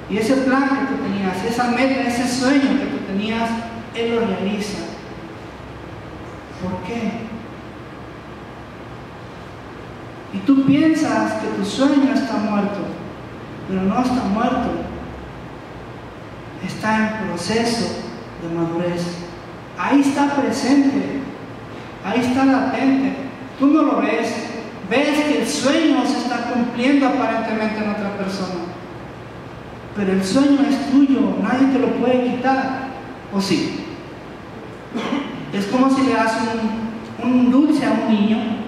Y 0.08 0.16
ese 0.16 0.34
plan 0.38 0.68
que 0.68 0.94
tú 0.94 1.02
tenías, 1.02 1.44
esa 1.44 1.68
meta, 1.68 2.08
ese 2.08 2.26
sueño 2.26 2.80
que 2.80 2.86
tú 2.86 2.98
tenías, 3.06 3.48
Él 3.94 4.16
lo 4.16 4.26
realiza. 4.26 4.78
¿Por 6.60 6.82
qué? 6.82 7.29
Y 10.32 10.38
tú 10.38 10.64
piensas 10.64 11.32
que 11.34 11.48
tu 11.48 11.64
sueño 11.64 12.12
está 12.14 12.34
muerto. 12.34 12.80
pero 13.68 13.82
no 13.82 14.02
está 14.02 14.24
muerto. 14.24 14.70
Está 16.66 16.98
en 16.98 17.28
proceso 17.28 17.86
de 18.42 18.54
madurez. 18.54 19.02
Ahí 19.78 20.00
está 20.00 20.34
presente, 20.36 21.20
ahí 22.04 22.20
está 22.20 22.44
latente. 22.44 23.14
Tú 23.58 23.68
no 23.68 23.82
lo 23.82 24.00
ves, 24.00 24.50
ves 24.90 25.20
que 25.24 25.40
el 25.40 25.46
sueño 25.48 26.04
se 26.06 26.18
está 26.18 26.52
cumpliendo 26.52 27.06
aparentemente 27.06 27.82
en 27.82 27.90
otra 27.90 28.16
persona. 28.18 28.60
Pero 29.96 30.12
el 30.12 30.24
sueño 30.24 30.60
es 30.68 30.90
tuyo, 30.90 31.36
nadie 31.42 31.68
te 31.72 31.78
lo 31.78 31.94
puede 31.94 32.24
quitar. 32.24 32.90
¿O 33.32 33.40
sí? 33.40 33.86
Es 35.52 35.66
como 35.66 35.90
si 35.90 36.02
le 36.02 36.14
das 36.14 36.38
un, 37.22 37.30
un 37.30 37.50
dulce 37.50 37.84
a 37.86 37.92
un 37.92 38.08
niño 38.08 38.59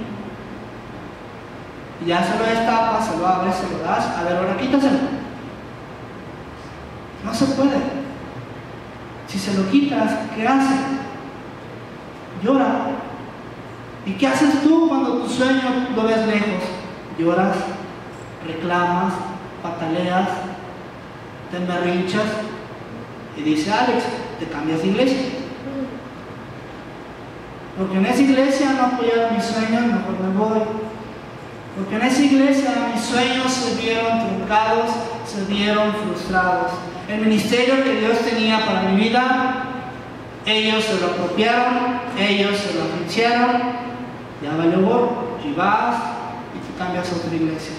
y 2.03 2.09
ya 2.09 2.25
se 2.25 2.38
lo 2.38 2.45
destapas, 2.45 3.07
se 3.07 3.17
lo 3.17 3.27
abres, 3.27 3.55
se 3.55 3.71
lo 3.71 3.83
das. 3.83 4.07
A 4.07 4.23
ver, 4.25 4.37
ahora 4.37 4.57
quítaselo. 4.57 4.99
No 7.25 7.35
se 7.35 7.45
puede. 7.47 7.77
Si 9.29 9.38
se 9.38 9.55
lo 9.55 9.71
quitas, 9.71 10.12
¿qué 10.35 10.47
hace? 10.47 10.75
Llora. 12.43 12.87
¿Y 14.05 14.12
qué 14.12 14.27
haces 14.27 14.62
tú 14.62 14.88
cuando 14.88 15.19
tu 15.19 15.29
sueño 15.29 15.88
lo 15.95 16.03
ves 16.03 16.27
lejos? 16.27 16.62
Lloras, 17.19 17.57
reclamas, 18.47 19.15
pataleas, 19.62 20.29
te 21.51 21.57
emberrinchas 21.59 22.27
y 23.37 23.43
dice 23.43 23.73
Alex, 23.73 24.03
te 24.41 24.47
cambias 24.47 24.83
de 24.83 24.88
iglesia. 24.88 25.21
Porque 27.79 27.97
en 27.97 28.07
esa 28.07 28.23
iglesia 28.23 28.73
no 28.73 28.87
apoyaron 28.87 29.37
mis 29.37 29.45
sueños, 29.45 29.83
mejor 29.83 30.21
me 30.21 30.37
voy. 30.37 30.82
Porque 31.77 31.97
en 31.97 32.03
esa 32.03 32.23
iglesia 32.23 32.91
mis 32.93 33.03
sueños 33.03 33.51
se 33.51 33.81
vieron 33.81 34.19
truncados, 34.21 34.91
se 35.27 35.45
vieron 35.53 35.95
frustrados. 35.95 36.73
El 37.09 37.21
ministerio 37.23 37.83
que 37.83 38.01
Dios 38.01 38.19
tenía 38.19 38.65
para 38.67 38.83
mi 38.83 39.01
vida, 39.01 39.65
ellos 40.45 40.85
se 40.85 41.01
lo 41.01 41.07
apropiaron, 41.07 42.01
ellos 42.19 42.59
se 42.59 42.75
lo 42.75 42.85
anunciaron, 42.85 43.63
ya 44.43 44.57
valió 44.57 44.81
gorro, 44.83 45.39
y 45.45 45.53
vas 45.55 45.97
y 46.55 46.73
te 46.73 46.79
cambias 46.79 47.11
a 47.11 47.17
otra 47.17 47.35
iglesia. 47.35 47.75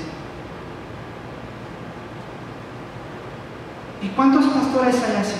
¿Y 4.01 4.07
cuántos 4.09 4.45
pastores 4.45 4.95
hay 5.03 5.15
así? 5.17 5.35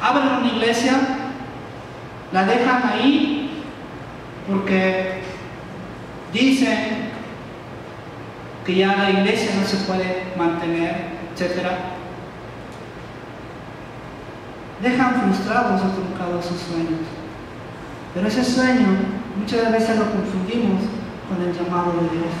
Abren 0.00 0.28
una 0.40 0.48
iglesia, 0.48 0.94
la 2.32 2.44
dejan 2.44 2.82
ahí 2.88 3.62
porque 4.48 5.22
dicen 6.32 7.11
que 8.64 8.74
ya 8.76 8.96
la 8.96 9.10
iglesia 9.10 9.52
no 9.60 9.66
se 9.66 9.76
puede 9.78 10.24
mantener, 10.36 11.06
etc. 11.34 11.66
Dejan 14.82 15.20
frustrados 15.22 15.80
o 15.82 15.88
truncados 15.88 16.44
sus 16.46 16.60
sueños. 16.60 17.00
Pero 18.14 18.28
ese 18.28 18.44
sueño 18.44 18.86
muchas 19.36 19.72
veces 19.72 19.98
lo 19.98 20.10
confundimos 20.12 20.82
con 21.28 21.42
el 21.42 21.52
llamado 21.52 21.92
de 21.92 22.18
Dios. 22.18 22.32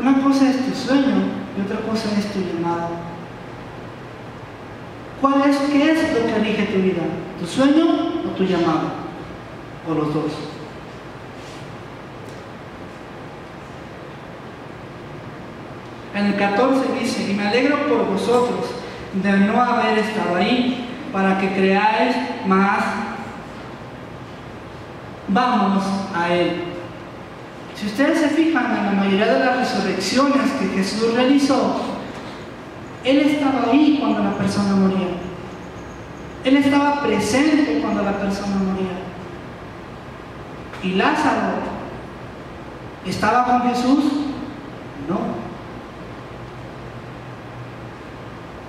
Una 0.00 0.22
cosa 0.22 0.50
es 0.50 0.66
tu 0.66 0.74
sueño 0.74 1.22
y 1.56 1.60
otra 1.64 1.80
cosa 1.86 2.08
es 2.18 2.32
tu 2.32 2.40
llamado. 2.40 2.88
¿Cuál 5.20 5.48
es, 5.48 5.56
qué 5.56 5.92
es 5.92 6.12
lo 6.12 6.26
que 6.26 6.38
rige 6.40 6.66
tu 6.66 6.82
vida? 6.82 7.02
¿Tu 7.40 7.46
sueño 7.46 7.86
o 8.26 8.28
tu 8.36 8.44
llamado? 8.44 8.90
O 9.88 9.94
los 9.94 10.12
dos. 10.12 10.32
En 16.16 16.24
el 16.24 16.36
14 16.36 16.98
dice, 16.98 17.30
y 17.30 17.34
me 17.34 17.46
alegro 17.46 17.86
por 17.88 18.06
vosotros 18.06 18.70
de 19.12 19.32
no 19.32 19.60
haber 19.60 19.98
estado 19.98 20.36
ahí, 20.36 20.88
para 21.12 21.38
que 21.38 21.52
creáis 21.52 22.16
más. 22.46 22.84
Vamos 25.28 25.84
a 26.14 26.32
Él. 26.32 26.62
Si 27.74 27.84
ustedes 27.84 28.18
se 28.18 28.28
fijan 28.28 28.76
en 28.78 28.86
la 28.86 28.92
mayoría 28.92 29.26
de 29.26 29.44
las 29.44 29.58
resurrecciones 29.58 30.52
que 30.52 30.68
Jesús 30.68 31.12
realizó, 31.14 31.82
Él 33.04 33.18
estaba 33.18 33.70
ahí 33.70 33.98
cuando 34.00 34.22
la 34.22 34.38
persona 34.38 34.74
moría. 34.74 35.08
Él 36.44 36.56
estaba 36.56 37.02
presente 37.02 37.80
cuando 37.82 38.02
la 38.02 38.18
persona 38.18 38.56
moría. 38.56 38.96
¿Y 40.82 40.96
Lázaro 40.96 41.56
estaba 43.04 43.44
con 43.44 43.68
Jesús? 43.68 44.04
No. 45.08 45.35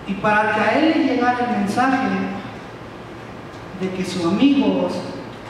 Y 0.07 0.13
para 0.13 0.53
que 0.53 0.61
a 0.61 0.79
él 0.79 0.93
le 0.95 1.03
llegara 1.03 1.37
el 1.39 1.59
mensaje 1.59 2.07
de 3.81 3.89
que 3.91 4.05
sus 4.05 4.25
amigos 4.25 4.93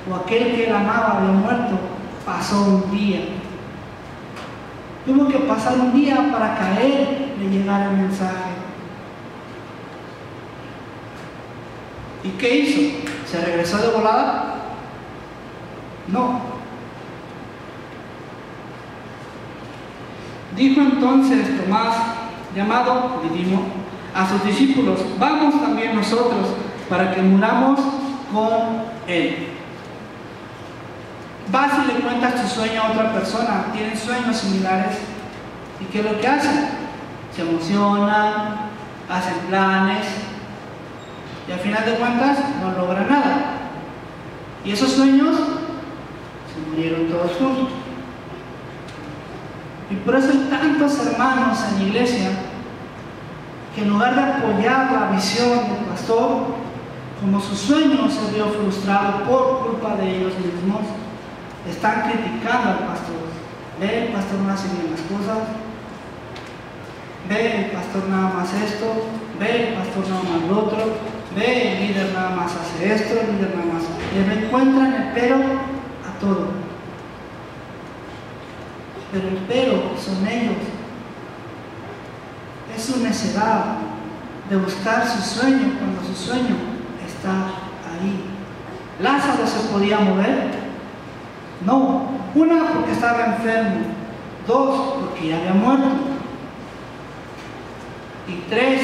o 0.09 0.15
aquel 0.15 0.55
que 0.55 0.67
él 0.67 0.75
amaba 0.75 1.17
había 1.17 1.31
muerto, 1.31 1.77
pasó 2.25 2.63
un 2.63 2.91
día. 2.91 3.21
Tuvo 5.05 5.27
que 5.27 5.39
pasar 5.39 5.79
un 5.79 5.93
día 5.93 6.29
para 6.31 6.55
que 6.55 6.63
a 6.63 6.81
él 6.81 7.33
le 7.39 7.49
llegara 7.49 7.91
el 7.91 7.97
mensaje. 7.97 8.51
¿Y 12.23 12.29
qué 12.31 12.55
hizo? 12.57 12.97
¿Se 13.25 13.39
regresó 13.39 13.77
de 13.77 13.89
volada? 13.89 14.55
No. 16.07 16.41
Dijo 20.55 20.81
entonces 20.81 21.63
Tomás, 21.63 21.95
llamado 22.55 23.21
Didimo, 23.23 23.63
a 24.13 24.27
sus 24.27 24.43
discípulos, 24.43 24.99
vamos 25.19 25.61
también 25.61 25.95
nosotros 25.95 26.47
para 26.89 27.13
que 27.13 27.21
muramos 27.21 27.79
con 28.31 28.83
Él. 29.07 29.49
Vas 31.51 31.71
y 31.83 31.93
le 31.93 31.99
cuentas 31.99 32.41
tu 32.41 32.47
sueño 32.47 32.81
a 32.81 32.91
otra 32.91 33.13
persona, 33.13 33.65
tienen 33.73 33.97
sueños 33.97 34.35
similares, 34.35 34.97
¿y 35.79 35.85
qué 35.85 35.99
es 35.99 36.05
lo 36.05 36.19
que 36.19 36.27
hacen? 36.27 36.69
Se 37.33 37.41
emocionan, 37.43 38.69
hacen 39.09 39.37
planes, 39.49 40.05
y 41.47 41.51
al 41.51 41.59
final 41.59 41.85
de 41.85 41.93
cuentas 41.93 42.37
no 42.61 42.71
logran 42.71 43.09
nada. 43.09 43.53
Y 44.65 44.71
esos 44.71 44.91
sueños 44.91 45.37
se 45.37 46.69
murieron 46.69 47.07
todos 47.07 47.31
juntos. 47.37 47.69
Y 49.89 49.95
por 49.95 50.15
eso 50.15 50.31
hay 50.31 50.49
tantos 50.49 51.05
hermanos 51.05 51.59
en 51.69 51.77
la 51.77 51.83
iglesia 51.85 52.31
que 53.77 53.83
en 53.83 53.89
lugar 53.89 54.15
de 54.15 54.21
apoyar 54.23 54.91
la 54.91 55.15
visión 55.15 55.49
del 55.49 55.85
pastor, 55.87 56.45
como 57.21 57.39
su 57.39 57.55
sueño 57.55 58.09
se 58.09 58.33
vio 58.33 58.47
frustrado 58.49 59.23
por 59.25 59.67
culpa 59.67 59.95
de 59.97 60.17
ellos 60.17 60.33
mismos, 60.39 60.81
están 61.69 62.09
criticando 62.09 62.69
al 62.69 62.79
pastor. 62.87 63.21
Ve, 63.79 64.07
el 64.07 64.13
pastor 64.13 64.39
no 64.39 64.51
hace 64.51 64.67
bien 64.69 64.89
las 64.89 65.01
cosas. 65.01 65.49
Ve, 67.29 67.65
el 67.65 67.71
pastor 67.71 68.09
nada 68.09 68.33
más 68.33 68.51
esto. 68.55 69.09
Ve, 69.39 69.67
el 69.67 69.73
pastor 69.75 70.09
nada 70.09 70.23
más 70.23 70.49
lo 70.49 70.59
otro. 70.59 70.77
Ve, 71.35 71.73
el 71.73 71.87
líder 71.87 72.13
nada 72.13 72.31
más 72.31 72.53
hace 72.55 72.95
esto, 72.95 73.13
el 73.13 73.35
líder 73.35 73.55
nada 73.57 73.73
más. 73.73 73.83
Le 74.15 74.45
encuentran 74.45 74.91
el 74.91 75.11
pero 75.13 75.35
a 75.35 76.19
todo. 76.19 76.47
Pero 79.11 79.27
el 79.27 79.37
pero 79.47 79.73
son 79.99 80.27
ellos 80.27 80.76
es 82.77 82.85
su 82.85 82.99
necedad 82.99 83.77
de 84.49 84.55
buscar 84.55 85.05
su 85.07 85.21
sueño 85.21 85.73
cuando 85.79 86.01
su 86.03 86.15
sueño 86.15 86.55
está 87.05 87.31
ahí. 87.31 88.23
Lázaro 89.01 89.45
se 89.45 89.67
podía 89.69 89.99
mover. 89.99 90.67
No, 91.65 92.07
una 92.35 92.71
porque 92.71 92.91
estaba 92.91 93.25
enfermo, 93.25 93.87
dos 94.47 94.93
porque 94.99 95.29
ya 95.29 95.37
había 95.37 95.53
muerto 95.53 95.87
y 98.27 98.35
tres 98.49 98.81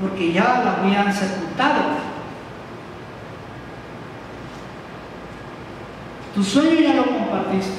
porque 0.00 0.32
ya 0.32 0.62
lo 0.64 0.70
habían 0.70 1.12
sepultado. 1.12 2.08
Tu 6.34 6.42
sueño 6.42 6.80
ya 6.80 6.94
lo 6.94 7.06
compartiste. 7.06 7.78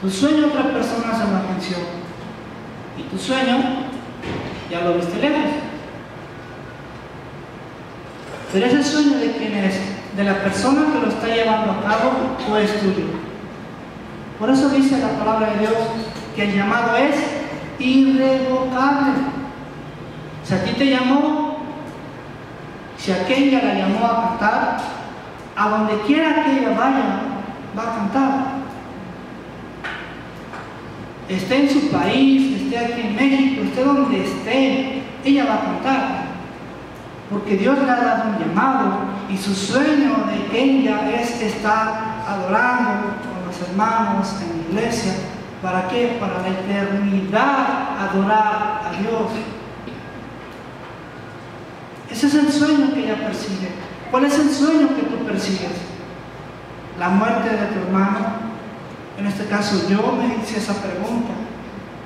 Tu 0.00 0.10
sueño 0.10 0.46
otra 0.46 0.64
persona 0.72 1.14
se 1.14 1.30
lo 1.30 1.36
atención. 1.36 1.99
Y 3.00 3.02
tu 3.04 3.18
sueño 3.18 3.56
ya 4.70 4.82
lo 4.82 4.94
viste 4.94 5.18
lejos. 5.18 5.50
Pero 8.52 8.66
ese 8.66 8.84
sueño 8.84 9.18
de 9.18 9.32
quién 9.32 9.54
es? 9.54 9.80
De 10.16 10.24
la 10.24 10.42
persona 10.42 10.92
que 10.92 11.00
lo 11.00 11.08
está 11.08 11.28
llevando 11.28 11.72
a 11.72 11.82
cabo 11.82 12.12
o 12.50 12.56
es 12.56 12.78
tuyo. 12.80 13.06
Por 14.38 14.50
eso 14.50 14.68
dice 14.68 14.98
la 14.98 15.18
palabra 15.18 15.52
de 15.52 15.60
Dios 15.60 15.72
que 16.36 16.44
el 16.44 16.56
llamado 16.56 16.96
es 16.96 17.16
irrevocable. 17.78 19.12
Si 20.44 20.54
a 20.54 20.64
ti 20.64 20.72
te 20.72 20.90
llamó, 20.90 21.58
si 22.98 23.12
aquella 23.12 23.62
la 23.62 23.74
llamó 23.74 24.06
a 24.06 24.28
cantar, 24.28 24.78
a 25.56 25.68
donde 25.68 26.00
quiera 26.02 26.44
que 26.44 26.58
ella 26.58 26.70
vaya, 26.70 27.20
va 27.78 27.82
a 27.82 27.96
cantar. 27.96 28.59
Esté 31.30 31.62
en 31.62 31.70
su 31.70 31.88
país, 31.90 32.62
esté 32.62 32.78
aquí 32.78 33.00
en 33.00 33.14
México, 33.14 33.62
esté 33.62 33.84
donde 33.84 34.24
esté, 34.24 35.02
ella 35.24 35.44
va 35.44 35.54
a 35.54 35.64
contar. 35.64 36.24
Porque 37.30 37.56
Dios 37.56 37.78
le 37.78 37.90
ha 37.90 37.96
dado 37.96 38.30
un 38.30 38.38
llamado 38.38 38.98
y 39.28 39.36
su 39.36 39.54
sueño 39.54 40.24
de 40.26 40.60
ella 40.60 41.10
es 41.20 41.40
estar 41.40 42.24
adorando 42.26 43.14
con 43.22 43.46
los 43.46 43.68
hermanos 43.68 44.34
en 44.42 44.74
la 44.74 44.80
iglesia. 44.80 45.12
¿Para 45.62 45.88
qué? 45.88 46.16
Para 46.18 46.40
la 46.42 46.48
eternidad 46.48 47.98
adorar 48.00 48.82
a 48.86 49.00
Dios. 49.00 49.30
Ese 52.10 52.26
es 52.26 52.34
el 52.34 52.50
sueño 52.50 52.92
que 52.92 53.04
ella 53.04 53.24
persigue. 53.24 53.68
¿Cuál 54.10 54.24
es 54.24 54.36
el 54.36 54.50
sueño 54.50 54.88
que 54.88 55.02
tú 55.02 55.24
persigues? 55.24 55.70
La 56.98 57.10
muerte 57.10 57.48
de 57.48 57.66
tu 57.66 57.78
hermano, 57.78 58.49
en 59.20 59.26
este 59.26 59.44
caso 59.46 59.86
yo 59.88 60.12
me 60.12 60.42
hice 60.42 60.58
esa 60.58 60.74
pregunta. 60.80 61.32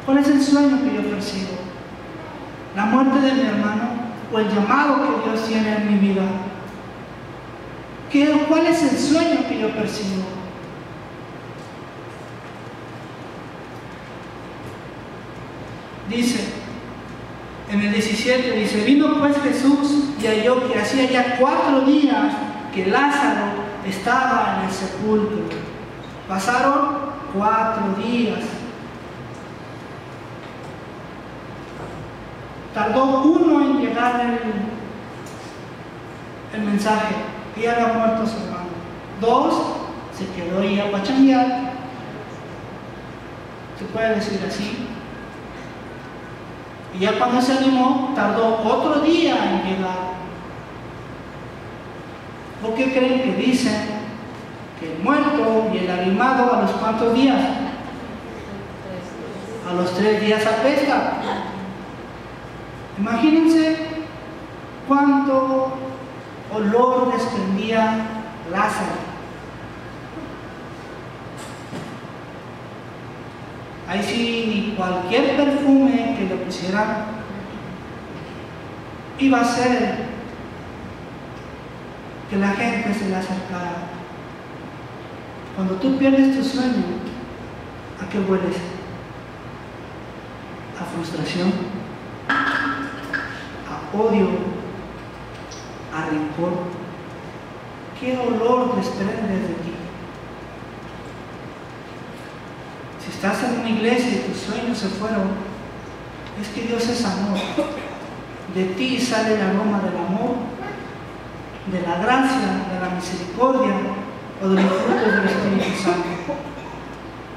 ¿Cuál 0.05 0.19
es 0.19 0.29
el 0.29 0.43
sueño 0.43 0.81
que 0.83 0.97
yo 0.97 1.11
persigo? 1.11 1.53
¿La 2.75 2.87
muerte 2.87 3.21
de 3.21 3.33
mi 3.33 3.43
hermano 3.43 3.91
o 4.33 4.39
el 4.39 4.49
llamado 4.49 4.97
que 5.03 5.31
Dios 5.31 5.47
tiene 5.47 5.77
en 5.77 5.93
mi 5.93 6.09
vida? 6.09 6.23
¿Qué, 8.11 8.47
¿Cuál 8.49 8.67
es 8.67 8.83
el 8.83 8.99
sueño 8.99 9.49
que 9.49 9.61
yo 9.61 9.71
persigo? 9.71 10.25
Dice, 16.11 16.41
en 17.71 17.81
el 17.81 17.93
17 17.93 18.53
dice, 18.59 18.85
vino 18.85 19.19
pues 19.21 19.37
Jesús 19.41 20.11
y 20.21 20.27
halló 20.27 20.69
que 20.69 20.79
hacía 20.79 21.11
ya 21.11 21.37
cuatro 21.39 21.83
días 21.83 22.35
que 22.75 22.87
Lázaro 22.87 23.53
estaba 23.87 24.59
en 24.59 24.69
el 24.69 24.75
sepulcro. 24.75 25.74
Pasaron 26.29 26.97
cuatro 27.35 27.95
días. 28.03 28.41
Tardó 32.73 33.23
uno 33.23 33.61
en 33.61 33.81
llegar 33.81 34.21
el, 34.21 34.39
el 36.59 36.67
mensaje, 36.67 37.15
ya 37.61 37.73
había 37.73 37.93
muerto 37.93 38.27
su 38.27 38.39
hermano. 38.39 38.65
Dos, 39.21 39.55
se 40.17 40.27
quedó 40.35 40.61
ahí 40.61 40.81
a 40.81 40.91
pachanguear. 40.91 41.73
Se 43.79 43.85
puede 43.85 44.17
decir 44.17 44.41
así. 44.49 44.89
Y 46.95 46.99
ya 47.01 47.19
cuando 47.19 47.41
se 47.43 47.59
animó, 47.59 48.13
tardó 48.15 48.59
otro 48.65 49.01
día 49.03 49.37
en 49.37 49.71
llegar. 49.71 50.15
¿Por 52.63 52.75
qué 52.75 52.93
creen 52.93 53.23
que 53.23 53.35
dicen 53.35 53.89
el 54.93 55.03
muerto 55.03 55.71
y 55.73 55.79
el 55.79 55.91
animado 55.91 56.53
a 56.53 56.63
los 56.63 56.71
cuantos 56.73 57.15
días? 57.15 57.41
A 59.69 59.73
los 59.75 59.95
tres 59.95 60.21
días 60.21 60.47
apesta. 60.47 61.13
Imagínense 62.99 63.77
cuánto 64.87 65.73
olor 66.55 67.13
desprendía 67.13 68.07
Lázaro. 68.51 69.15
Ahí 73.89 74.03
sí, 74.03 74.75
cualquier 74.77 75.37
perfume 75.37 76.17
que 76.19 76.27
le 76.27 76.37
pusieran 76.37 77.05
iba 79.19 79.41
a 79.41 79.45
ser 79.45 80.15
que 82.31 82.37
la 82.37 82.49
gente 82.49 82.95
se 82.95 83.09
le 83.09 83.17
acercara. 83.17 84.04
Cuando 85.55 85.75
tú 85.75 85.97
pierdes 85.99 86.37
tu 86.37 86.43
sueño, 86.43 86.83
¿a 88.03 88.09
qué 88.09 88.19
hueles? 88.19 88.57
A 90.81 90.85
frustración, 90.85 91.53
a 92.29 93.97
odio, 93.97 94.31
a 95.95 96.07
rencor. 96.07 96.65
¿Qué 98.01 98.19
olor 98.19 98.75
desprendes 98.75 99.43
de 99.43 99.55
ti? 99.55 99.73
Si 103.05 103.11
estás 103.11 103.45
en 103.45 103.61
una 103.61 103.71
iglesia 103.71 104.11
y 104.11 104.31
tus 104.31 104.39
sueños 104.39 104.77
se 104.77 104.89
fueron, 104.89 105.29
es 106.41 106.49
que 106.49 106.63
Dios 106.63 106.89
es 106.89 107.05
amor. 107.05 107.39
De 108.57 108.65
ti 108.65 109.01
sale 109.01 109.37
el 109.37 109.41
aroma 109.41 109.81
del 109.83 109.97
amor, 109.97 110.35
de 111.71 111.81
la 111.81 111.99
gracia, 111.99 112.67
de 112.73 112.81
la 112.81 112.93
misericordia 112.93 114.04
o 114.45 114.49
de 114.51 114.63
los 114.63 114.73
frutos 114.73 115.13
del 115.13 115.25
Espíritu 115.25 115.83
Santo. 115.83 116.09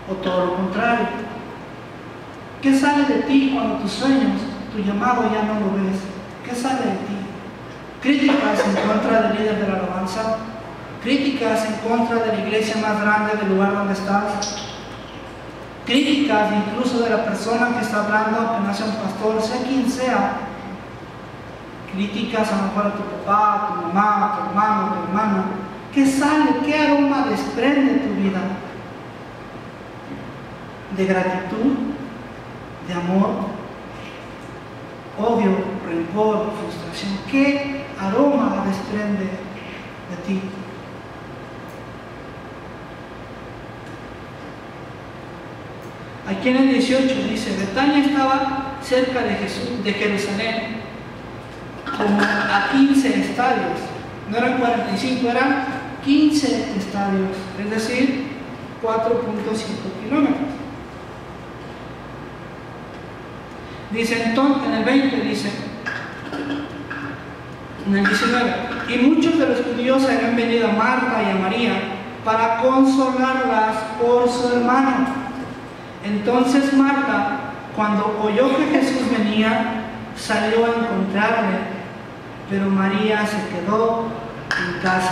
O 0.10 0.13
todo 0.15 0.46
lo 0.46 0.56
contrario. 0.56 1.08
¿Qué 2.62 2.78
sale 2.78 3.06
de 3.06 3.22
ti 3.24 3.52
cuando 3.54 3.76
tus 3.78 3.91
sueños, 3.91 4.41
tu 4.74 4.80
llamado 4.80 5.24
ya 5.32 5.43
no 5.43 5.60
lo 5.60 5.84
ves? 5.84 6.00
¿Qué 6.46 6.56
sale 6.56 6.80
de 6.80 6.98
ti? 7.08 7.17
Críticas 8.02 8.60
en 8.65 8.88
contra 8.88 9.22
del 9.22 9.38
líder 9.38 9.60
de 9.60 9.67
la 9.67 9.80
alabanza, 9.80 10.38
críticas 11.04 11.65
en 11.65 11.89
contra 11.89 12.15
de 12.17 12.28
la 12.28 12.39
iglesia 12.46 12.76
más 12.82 13.02
grande 13.02 13.38
del 13.38 13.50
lugar 13.50 13.74
donde 13.74 13.93
estás, 13.93 14.70
críticas 15.86 16.52
incluso 16.54 17.00
de 17.00 17.10
la 17.10 17.26
persona 17.26 17.70
que 17.76 17.86
está 17.86 18.06
hablando, 18.06 18.54
que 18.54 18.67
no 18.67 18.74
sea 18.74 18.86
un 18.86 18.96
pastor, 18.96 19.41
sea 19.41 19.65
quien 19.67 19.89
sea, 19.89 20.38
críticas 21.91 22.52
a 22.52 22.58
lo 22.58 22.63
mejor 22.63 22.86
a 22.86 22.96
tu 22.96 23.04
papá, 23.04 23.67
tu 23.67 23.88
mamá, 23.88 24.38
tu 24.38 24.50
hermano, 24.50 24.86
a 24.86 24.93
tu 24.93 25.04
hermana, 25.04 25.43
¿qué 25.98 26.06
sale? 26.06 26.60
¿Qué 26.64 26.78
aroma 26.78 27.26
desprende 27.28 27.94
tu 27.94 28.14
vida? 28.22 28.40
De 30.96 31.06
gratitud, 31.08 31.74
de 32.88 32.94
amor, 32.94 33.48
odio, 35.18 35.58
rencor, 35.88 36.54
frustración. 36.62 37.18
¿Qué 37.32 37.84
aroma 38.00 38.64
desprende 38.68 39.24
de 39.24 40.18
ti? 40.28 40.42
Aquí 46.30 46.50
en 46.50 46.58
el 46.58 46.70
18 46.74 47.24
dice, 47.28 47.58
Betania 47.58 48.06
estaba 48.06 48.76
cerca 48.84 49.24
de, 49.24 49.34
Jesús, 49.34 49.84
de 49.84 49.94
Jerusalén, 49.94 50.82
como 51.98 52.22
a 52.22 52.70
15 52.72 53.20
estadios. 53.20 53.80
No 54.30 54.38
eran 54.38 54.60
45, 54.60 55.30
eran 55.30 55.87
15 56.08 56.78
estadios, 56.78 57.36
es 57.60 57.70
decir, 57.70 58.28
4.5 58.82 60.04
kilómetros. 60.04 60.48
Dice 63.91 64.24
entonces, 64.24 64.67
en 64.67 64.74
el 64.74 64.86
20 64.86 65.22
dice, 65.22 65.52
en 67.88 67.98
el 67.98 68.06
19, 68.06 68.54
y 68.88 68.98
muchos 69.00 69.38
de 69.38 69.50
los 69.50 69.62
judíos 69.62 70.06
habían 70.06 70.38
venido 70.38 70.70
a 70.70 70.74
Marta 70.74 71.24
y 71.28 71.32
a 71.32 71.41
María 71.41 71.74
para 72.24 72.62
consolarlas 72.62 73.76
por 74.02 74.30
su 74.30 74.56
hermano. 74.56 75.08
Entonces 76.06 76.72
Marta, 76.74 77.39
cuando 77.76 78.17
oyó 78.24 78.56
que 78.56 78.65
Jesús 78.67 79.12
venía, 79.12 79.84
salió 80.15 80.65
a 80.65 80.70
encontrarle, 80.70 81.58
pero 82.50 82.70
María 82.70 83.28
se 83.28 83.38
quedó 83.50 84.06
en 84.58 84.82
casa. 84.82 85.12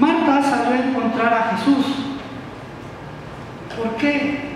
Marta 0.00 0.42
salió 0.42 0.72
a 0.72 0.86
encontrar 0.86 1.34
a 1.34 1.49
Jesús. 1.60 1.86
¿Por 3.76 3.96
qué? 3.96 4.50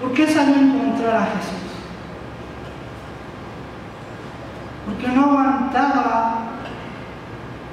¿Por 0.00 0.12
qué 0.12 0.26
salió 0.26 0.54
a 0.54 0.58
encontrar 0.58 1.16
a 1.16 1.26
Jesús? 1.26 1.66
Porque 4.86 5.08
no 5.08 5.24
aguantaba 5.24 6.38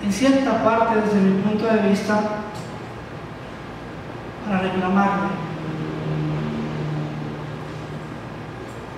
en 0.04 0.12
cierta 0.12 0.64
parte 0.64 1.02
desde 1.02 1.22
mi 1.22 1.42
punto 1.42 1.66
de 1.66 1.90
vista 1.90 2.20
para 4.46 4.60
reclamarle. 4.60 5.30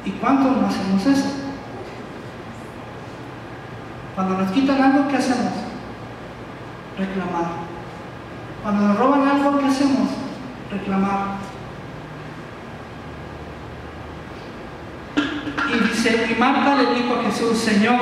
¿Y 0.05 0.11
cuántos 0.11 0.57
no 0.57 0.67
hacemos 0.67 1.05
eso? 1.05 1.29
Cuando 4.15 4.37
nos 4.37 4.51
quitan 4.51 4.81
algo, 4.81 5.07
¿qué 5.09 5.17
hacemos? 5.17 5.51
Reclamar. 6.97 7.64
Cuando 8.65 8.87
nos 8.87 8.97
roban 8.97 9.27
algo, 9.27 9.59
¿qué 9.59 9.67
hacemos? 9.67 10.09
Reclamar. 10.71 11.35
Y 15.69 15.87
dice, 15.87 16.27
y 16.31 16.39
Marta 16.39 16.75
le 16.77 16.95
dijo 16.95 17.13
a 17.13 17.23
Jesús, 17.25 17.59
Señor, 17.59 18.01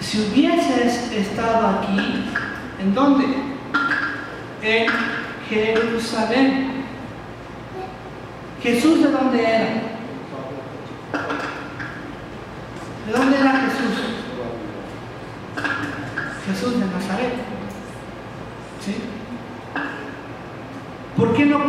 si 0.00 0.22
hubieses 0.22 1.12
estado 1.12 1.66
aquí, 1.66 2.24
¿en 2.80 2.94
dónde? 2.94 3.26
En 4.62 4.86
Jerusalén. 5.50 6.84
Jesús 8.62 9.02
de 9.02 9.10
dónde 9.10 9.44
era? 9.44 9.88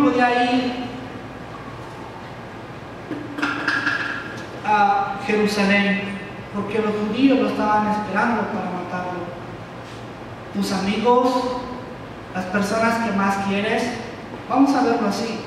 Podía 0.10 0.51
ir 0.51 0.74
a 4.66 5.20
Jerusalén 5.26 6.01
porque 6.53 6.80
los 6.80 6.91
judíos 6.91 7.39
lo 7.39 7.49
estaban 7.49 7.88
esperando 7.91 8.41
para 8.47 8.70
matarlo. 8.72 9.20
Tus 10.53 10.72
amigos, 10.72 11.30
las 12.34 12.45
personas 12.45 13.05
que 13.05 13.12
más 13.16 13.38
quieres, 13.47 13.84
vamos 14.49 14.76
a 14.76 14.84
verlo 14.84 15.07
así. 15.07 15.41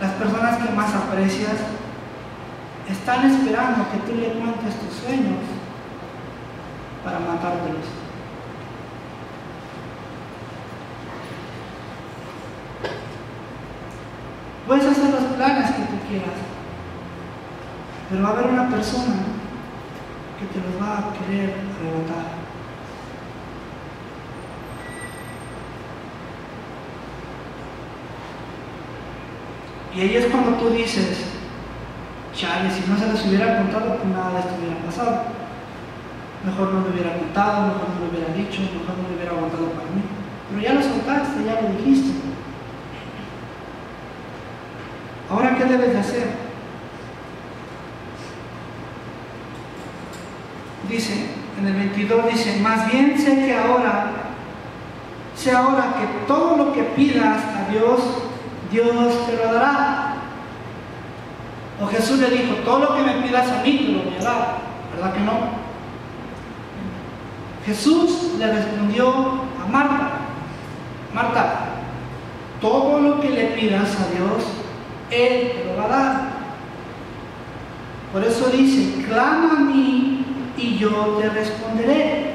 Las 0.00 0.12
personas 0.12 0.58
que 0.58 0.72
más 0.72 0.94
aprecias 0.94 1.56
están 2.88 3.30
esperando 3.30 3.86
que 3.90 4.10
tú 4.10 4.18
le 4.18 4.28
cuentes 4.32 4.74
tus 4.80 4.94
sueños 5.04 5.40
para 7.04 7.20
matártelos. 7.20 7.99
Puedes 14.70 14.86
hacer 14.86 15.10
los 15.10 15.24
planes 15.34 15.68
que 15.72 15.82
tú 15.82 15.96
quieras, 16.08 16.38
pero 18.08 18.22
va 18.22 18.28
a 18.28 18.32
haber 18.34 18.46
una 18.52 18.70
persona 18.70 19.16
que 20.38 20.46
te 20.46 20.64
los 20.64 20.80
va 20.80 20.98
a 20.98 21.12
querer 21.12 21.56
arrebatar. 21.74 22.30
Y 29.92 30.00
ahí 30.02 30.16
es 30.18 30.26
cuando 30.26 30.52
tú 30.52 30.70
dices, 30.70 31.18
chale, 32.32 32.70
si 32.70 32.88
no 32.88 32.96
se 32.96 33.12
les 33.12 33.26
hubiera 33.26 33.58
contado, 33.58 33.96
pues 33.96 34.06
nada 34.06 34.34
de 34.34 34.38
esto 34.38 34.54
hubiera 34.56 34.76
pasado. 34.86 35.22
Mejor 36.46 36.74
no 36.74 36.80
lo 36.82 36.90
hubiera 36.90 37.18
contado, 37.18 37.66
mejor 37.66 37.88
no 37.88 38.04
lo 38.04 38.10
hubiera 38.12 38.32
dicho, 38.34 38.60
mejor 38.60 38.96
no 39.02 39.08
lo 39.08 39.16
hubiera 39.16 39.32
aguantado 39.32 39.66
para 39.70 39.90
mí. 39.90 40.02
Pero 40.48 40.62
ya 40.62 40.74
lo 40.74 40.80
soltaste, 40.80 41.44
ya 41.44 41.60
lo 41.60 41.76
dijiste. 41.76 42.30
Ahora, 45.30 45.49
¿qué 45.60 45.66
debes 45.66 45.92
de 45.92 45.98
hacer? 45.98 46.26
Dice, 50.88 51.26
en 51.58 51.66
el 51.66 51.74
22 51.74 52.28
dice, 52.28 52.60
más 52.60 52.90
bien 52.90 53.18
sé 53.18 53.44
que 53.44 53.54
ahora, 53.54 54.12
sé 55.36 55.52
ahora 55.52 55.94
que 55.98 56.26
todo 56.26 56.56
lo 56.56 56.72
que 56.72 56.82
pidas 56.82 57.42
a 57.44 57.70
Dios, 57.70 58.00
Dios 58.72 59.26
te 59.26 59.36
lo 59.36 59.52
dará. 59.52 60.14
O 61.80 61.86
Jesús 61.86 62.18
le 62.18 62.30
dijo, 62.30 62.54
todo 62.64 62.78
lo 62.78 62.96
que 62.96 63.02
me 63.02 63.26
pidas 63.26 63.50
a 63.50 63.62
mí 63.62 63.78
te 63.78 63.92
lo 63.92 64.02
voy 64.02 64.16
a 64.18 64.24
dar. 64.24 64.58
¿Verdad 64.94 65.12
que 65.12 65.20
no? 65.20 65.60
Jesús 67.66 68.32
le 68.38 68.50
respondió 68.50 69.08
a 69.62 69.70
Marta, 69.70 70.10
Marta, 71.14 71.60
todo 72.60 73.00
lo 73.00 73.20
que 73.20 73.28
le 73.28 73.44
pidas 73.48 73.90
a 74.00 74.14
Dios, 74.14 74.59
Él 75.10 75.52
te 75.52 75.64
lo 75.64 75.76
va 75.76 75.84
a 75.84 75.88
dar. 75.88 76.30
Por 78.12 78.24
eso 78.24 78.50
dice, 78.50 79.04
clama 79.06 79.56
a 79.56 79.60
mí 79.60 80.24
y 80.56 80.78
yo 80.78 81.18
te 81.20 81.28
responderé. 81.30 82.34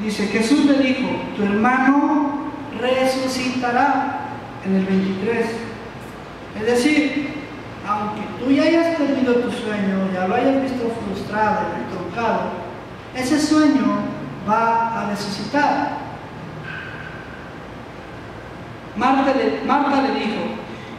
Dice, 0.00 0.26
Jesús 0.26 0.64
le 0.66 0.78
dijo, 0.78 1.08
tu 1.36 1.44
hermano 1.44 2.50
resucitará 2.80 4.20
en 4.64 4.76
el 4.76 4.84
23. 4.84 5.46
Es 6.60 6.66
decir, 6.66 7.28
aunque 7.86 8.22
tú 8.38 8.50
ya 8.50 8.64
hayas 8.64 8.96
perdido 8.96 9.34
tu 9.36 9.50
sueño, 9.50 10.10
ya 10.12 10.28
lo 10.28 10.34
hayas 10.34 10.62
visto 10.62 10.92
frustrado 11.04 11.60
truncado, 11.90 12.50
ese 13.14 13.40
sueño 13.40 13.98
va 14.48 15.02
a 15.02 15.10
resucitar. 15.10 16.03
Marta 18.96 19.34
le, 19.34 20.20
dijo, 20.20 20.40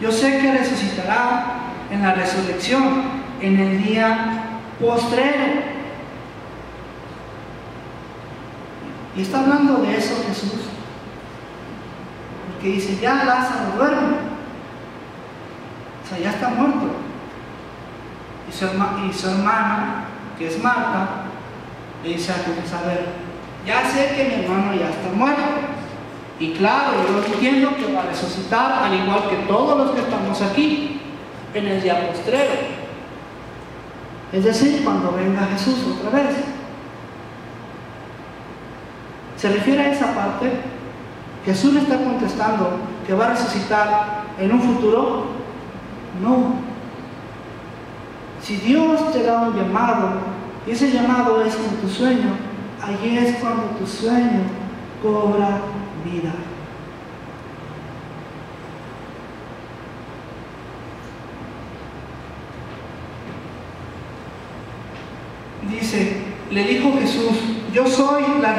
yo 0.01 0.11
sé 0.11 0.39
que 0.39 0.51
resucitará 0.51 1.45
en 1.91 2.01
la 2.01 2.13
resurrección, 2.13 3.03
en 3.41 3.59
el 3.59 3.83
día 3.83 4.59
postrero. 4.79 5.75
Y 9.15 9.21
está 9.21 9.39
hablando 9.39 9.77
de 9.77 9.97
eso 9.97 10.15
Jesús. 10.27 10.65
Porque 12.51 12.67
dice, 12.67 12.97
ya 13.01 13.23
Lázaro 13.23 13.77
duerme. 13.77 14.17
O 16.03 16.09
sea, 16.09 16.19
ya 16.19 16.31
está 16.31 16.49
muerto. 16.49 16.87
Y 18.47 19.09
y 19.09 19.13
su 19.13 19.29
hermana, 19.29 20.05
que 20.37 20.47
es 20.47 20.61
Marta, 20.61 21.07
le 22.03 22.09
dice 22.09 22.31
a 22.31 22.35
Jesús, 22.35 22.73
a 22.73 22.85
ver, 22.87 23.05
ya 23.65 23.89
sé 23.89 24.15
que 24.15 24.23
mi 24.25 24.43
hermano 24.43 24.75
ya 24.75 24.89
está 24.89 25.09
muerto. 25.15 25.74
Y 26.39 26.51
claro, 26.53 26.97
yo 27.07 27.33
entiendo 27.33 27.75
que 27.75 27.93
va 27.93 28.01
a 28.01 28.07
resucitar, 28.07 28.83
al 28.83 28.93
igual 28.93 29.29
que 29.29 29.35
todos 29.47 29.77
los 29.77 29.91
que 29.91 30.01
estamos 30.01 30.41
aquí, 30.41 30.99
en 31.53 31.67
el 31.67 31.81
día 31.81 32.07
postrero. 32.07 32.51
Es 34.33 34.43
decir, 34.43 34.83
cuando 34.83 35.13
venga 35.13 35.47
Jesús 35.53 35.75
otra 35.97 36.09
vez. 36.09 36.35
¿Se 39.37 39.49
refiere 39.49 39.81
a 39.81 39.91
esa 39.93 40.13
parte? 40.13 40.51
Jesús 41.45 41.73
le 41.73 41.81
está 41.81 41.97
contestando 42.03 42.79
que 43.07 43.13
va 43.13 43.27
a 43.27 43.29
resucitar 43.29 44.23
en 44.37 44.51
un 44.51 44.61
futuro. 44.61 45.25
No. 46.21 46.55
Si 48.41 48.57
Dios 48.57 49.13
te 49.13 49.23
da 49.23 49.41
un 49.41 49.55
llamado, 49.55 50.09
y 50.67 50.71
ese 50.71 50.91
llamado 50.91 51.41
es 51.43 51.55
en 51.55 51.77
tu 51.77 51.87
sueño, 51.87 52.31
ahí 52.81 53.17
es 53.17 53.37
cuando 53.37 53.63
tu 53.79 53.87
sueño 53.87 54.41
cobra 55.01 55.59
vida. 56.05 56.31
Dice, 65.69 66.17
le 66.51 66.63
dijo 66.63 66.93
Jesús, 66.99 67.39
yo 67.73 67.87
soy 67.87 68.23
la 68.41 68.55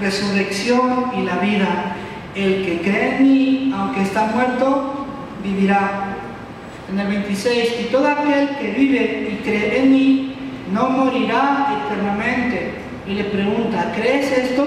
resurrección 0.00 1.12
y 1.16 1.22
la 1.22 1.38
vida. 1.38 1.96
El 2.34 2.64
que 2.64 2.80
cree 2.82 3.16
en 3.16 3.22
mí, 3.22 3.74
aunque 3.74 4.02
está 4.02 4.26
muerto, 4.26 5.06
vivirá. 5.42 6.16
En 6.92 6.98
el 6.98 7.06
26, 7.06 7.80
y 7.80 7.84
todo 7.84 8.06
aquel 8.08 8.50
que 8.56 8.72
vive 8.72 9.30
y 9.32 9.42
cree 9.44 9.80
en 9.80 9.92
mí, 9.92 10.34
no 10.72 10.90
morirá 10.90 11.84
eternamente. 11.86 12.74
Y 13.06 13.14
le 13.14 13.24
pregunta, 13.24 13.92
¿crees 13.96 14.30
esto? 14.32 14.66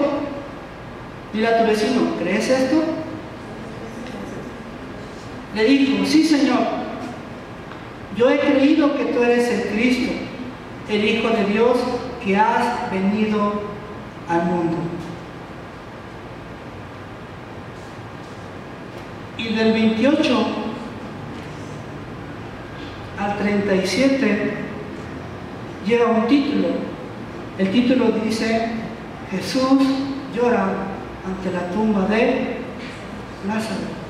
Dile 1.34 1.48
a 1.48 1.58
tu 1.58 1.66
vecino, 1.66 2.14
¿crees 2.20 2.48
esto? 2.48 2.80
Le 5.52 5.64
dijo, 5.64 6.06
sí 6.06 6.22
Señor, 6.22 6.60
yo 8.16 8.30
he 8.30 8.38
creído 8.38 8.96
que 8.96 9.06
tú 9.06 9.20
eres 9.20 9.48
el 9.50 9.72
Cristo, 9.72 10.12
el 10.88 11.04
Hijo 11.04 11.28
de 11.30 11.44
Dios 11.46 11.76
que 12.24 12.36
has 12.36 12.88
venido 12.92 13.62
al 14.28 14.44
mundo. 14.44 14.76
Y 19.36 19.54
del 19.54 19.72
28 19.72 20.46
al 23.18 23.38
37 23.38 24.54
lleva 25.84 26.12
un 26.12 26.28
título. 26.28 26.68
El 27.58 27.72
título 27.72 28.12
dice, 28.24 28.68
Jesús 29.32 29.82
llora 30.32 30.93
ante 31.26 31.50
la 31.50 31.70
tumba 31.70 32.06
de 32.06 32.58
Lázaro. 33.46 34.04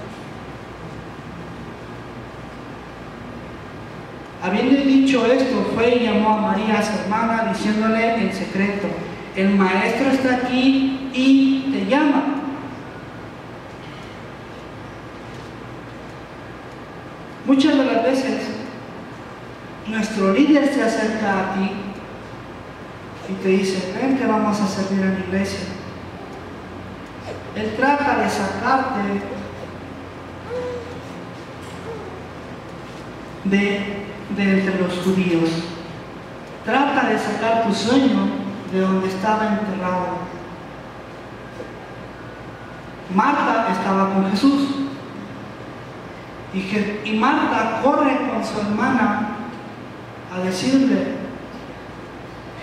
Habiendo 4.43 4.83
dicho 4.83 5.25
esto, 5.25 5.71
fue 5.75 5.97
y 5.97 6.05
llamó 6.05 6.31
a 6.31 6.41
María, 6.41 6.83
su 6.83 6.99
hermana, 6.99 7.51
diciéndole 7.51 8.17
en 8.17 8.33
secreto, 8.33 8.89
el 9.37 9.51
maestro 9.51 10.11
está 10.11 10.37
aquí 10.37 11.11
y 11.15 11.71
te 11.73 11.87
llama. 11.87 12.25
Muchas 17.47 17.77
de 17.77 17.85
las 17.85 18.03
veces 18.03 18.49
nuestro 19.87 20.33
líder 20.33 20.73
se 20.73 20.83
acerca 20.83 21.41
a 21.41 21.55
ti 21.55 21.71
y 23.31 23.33
te 23.43 23.49
dice, 23.49 23.95
ven 24.01 24.19
que 24.19 24.27
vamos 24.27 24.61
a 24.61 24.67
servir 24.67 25.05
en 25.05 25.15
la 25.15 25.21
iglesia. 25.21 25.84
Él 27.57 27.75
trata 27.77 28.17
de 28.19 28.29
sacarte 28.29 29.23
de, 33.45 34.07
entre 34.37 34.81
los 34.81 34.99
judíos. 35.05 35.51
Trata 36.65 37.09
de 37.09 37.19
sacar 37.19 37.65
tu 37.67 37.75
sueño 37.75 38.27
de 38.73 38.81
donde 38.81 39.09
estaba 39.09 39.59
enterrado. 39.59 40.25
Marta 43.15 43.69
estaba 43.71 44.15
con 44.15 44.31
Jesús. 44.31 44.69
Y, 46.53 47.09
y 47.09 47.19
Marta 47.19 47.81
corre 47.83 48.17
con 48.29 48.45
su 48.45 48.61
hermana 48.61 49.29
a 50.35 50.41
decirle, 50.41 51.17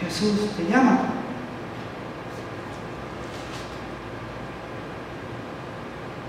Jesús 0.02 0.50
te 0.58 0.66
llama. 0.66 1.21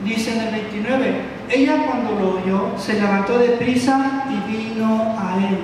Dice 0.05 0.33
en 0.35 0.41
el 0.41 0.51
29, 0.51 1.21
ella 1.51 1.87
cuando 1.87 2.13
lo 2.19 2.43
oyó 2.43 2.79
se 2.79 2.95
levantó 2.95 3.39
de 3.39 3.51
prisa 3.51 4.25
y 4.29 4.51
vino 4.51 5.17
a 5.19 5.37
él. 5.37 5.59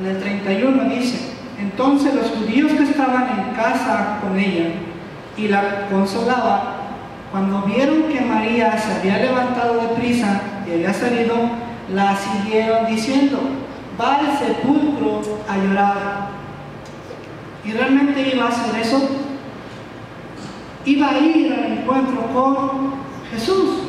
En 0.00 0.06
el 0.06 0.20
31 0.20 0.84
dice, 0.90 1.30
entonces 1.58 2.14
los 2.14 2.30
judíos 2.30 2.72
que 2.72 2.82
estaban 2.82 3.28
en 3.38 3.54
casa 3.54 4.18
con 4.20 4.38
ella 4.38 4.68
y 5.36 5.48
la 5.48 5.88
consolaban, 5.90 6.60
cuando 7.30 7.62
vieron 7.62 8.04
que 8.04 8.20
María 8.20 8.76
se 8.78 8.94
había 8.94 9.18
levantado 9.18 9.80
de 9.80 9.88
prisa 10.00 10.40
y 10.66 10.72
había 10.72 10.92
salido, 10.92 11.34
la 11.94 12.16
siguieron 12.16 12.86
diciendo, 12.86 13.38
va 14.00 14.16
al 14.16 14.38
sepulcro 14.38 15.22
a 15.48 15.56
llorar. 15.56 16.28
Y 17.64 17.72
realmente 17.72 18.32
iba 18.34 18.44
a 18.44 18.48
hacer 18.48 18.80
eso. 18.80 19.25
Iba 20.86 21.10
a 21.10 21.18
ir 21.18 21.52
al 21.52 21.72
encuentro 21.72 22.22
con 22.32 22.92
Jesús. 23.30 23.80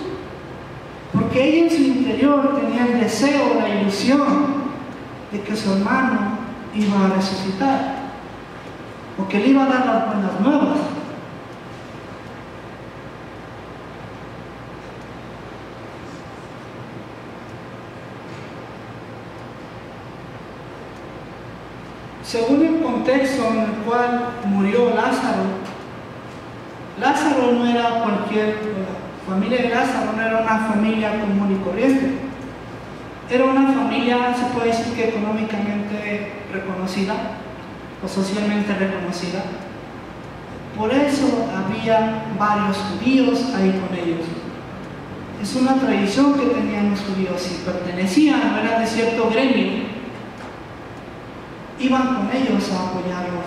Porque 1.13 1.43
ella 1.43 1.63
en 1.65 1.69
su 1.69 1.83
interior 1.83 2.59
tenía 2.59 2.87
el 2.87 2.99
deseo, 2.99 3.59
la 3.59 3.69
ilusión 3.69 4.67
de 5.31 5.41
que 5.41 5.55
su 5.55 5.73
hermano 5.73 6.39
iba 6.73 7.05
a 7.05 7.15
resucitar. 7.15 7.95
O 9.19 9.27
que 9.27 9.39
le 9.39 9.47
iba 9.49 9.63
a 9.63 9.67
dar 9.67 9.85
las 9.85 10.05
buenas 10.07 10.39
nuevas. 10.41 10.77
Según 22.23 22.65
el 22.65 22.81
contexto 22.81 23.47
en 23.51 23.59
el 23.59 23.71
cual 23.85 24.31
murió 24.45 24.93
Lázaro, 24.93 25.56
Lázaro 26.99 27.51
no 27.51 27.65
era 27.65 28.01
cualquier, 28.01 28.55
la 29.27 29.33
familia 29.33 29.61
de 29.61 29.69
Lázaro 29.69 30.13
no 30.15 30.21
era 30.21 30.41
una 30.41 30.57
familia 30.67 31.19
común 31.19 31.59
y 31.59 31.63
corriente. 31.63 32.13
Era 33.29 33.43
una 33.43 33.71
familia, 33.73 34.33
se 34.33 34.45
puede 34.53 34.67
decir 34.67 34.93
que 34.93 35.09
económicamente 35.09 36.31
reconocida 36.51 37.13
o 38.03 38.07
socialmente 38.07 38.73
reconocida. 38.73 39.43
Por 40.75 40.93
eso 40.93 41.49
había 41.55 42.23
varios 42.39 42.77
judíos 42.77 43.53
ahí 43.55 43.79
con 43.79 43.97
ellos. 43.97 44.25
Es 45.41 45.55
una 45.55 45.75
tradición 45.75 46.33
que 46.33 46.45
tenían 46.47 46.91
los 46.91 47.01
judíos 47.01 47.51
y 47.51 47.65
pertenecían, 47.65 48.53
no 48.53 48.57
eran 48.59 48.81
de 48.81 48.87
cierto 48.87 49.29
gremio, 49.29 49.83
iban 51.79 52.07
con 52.15 52.29
ellos 52.31 52.71
a 52.71 52.87
apoyarlos. 52.87 53.45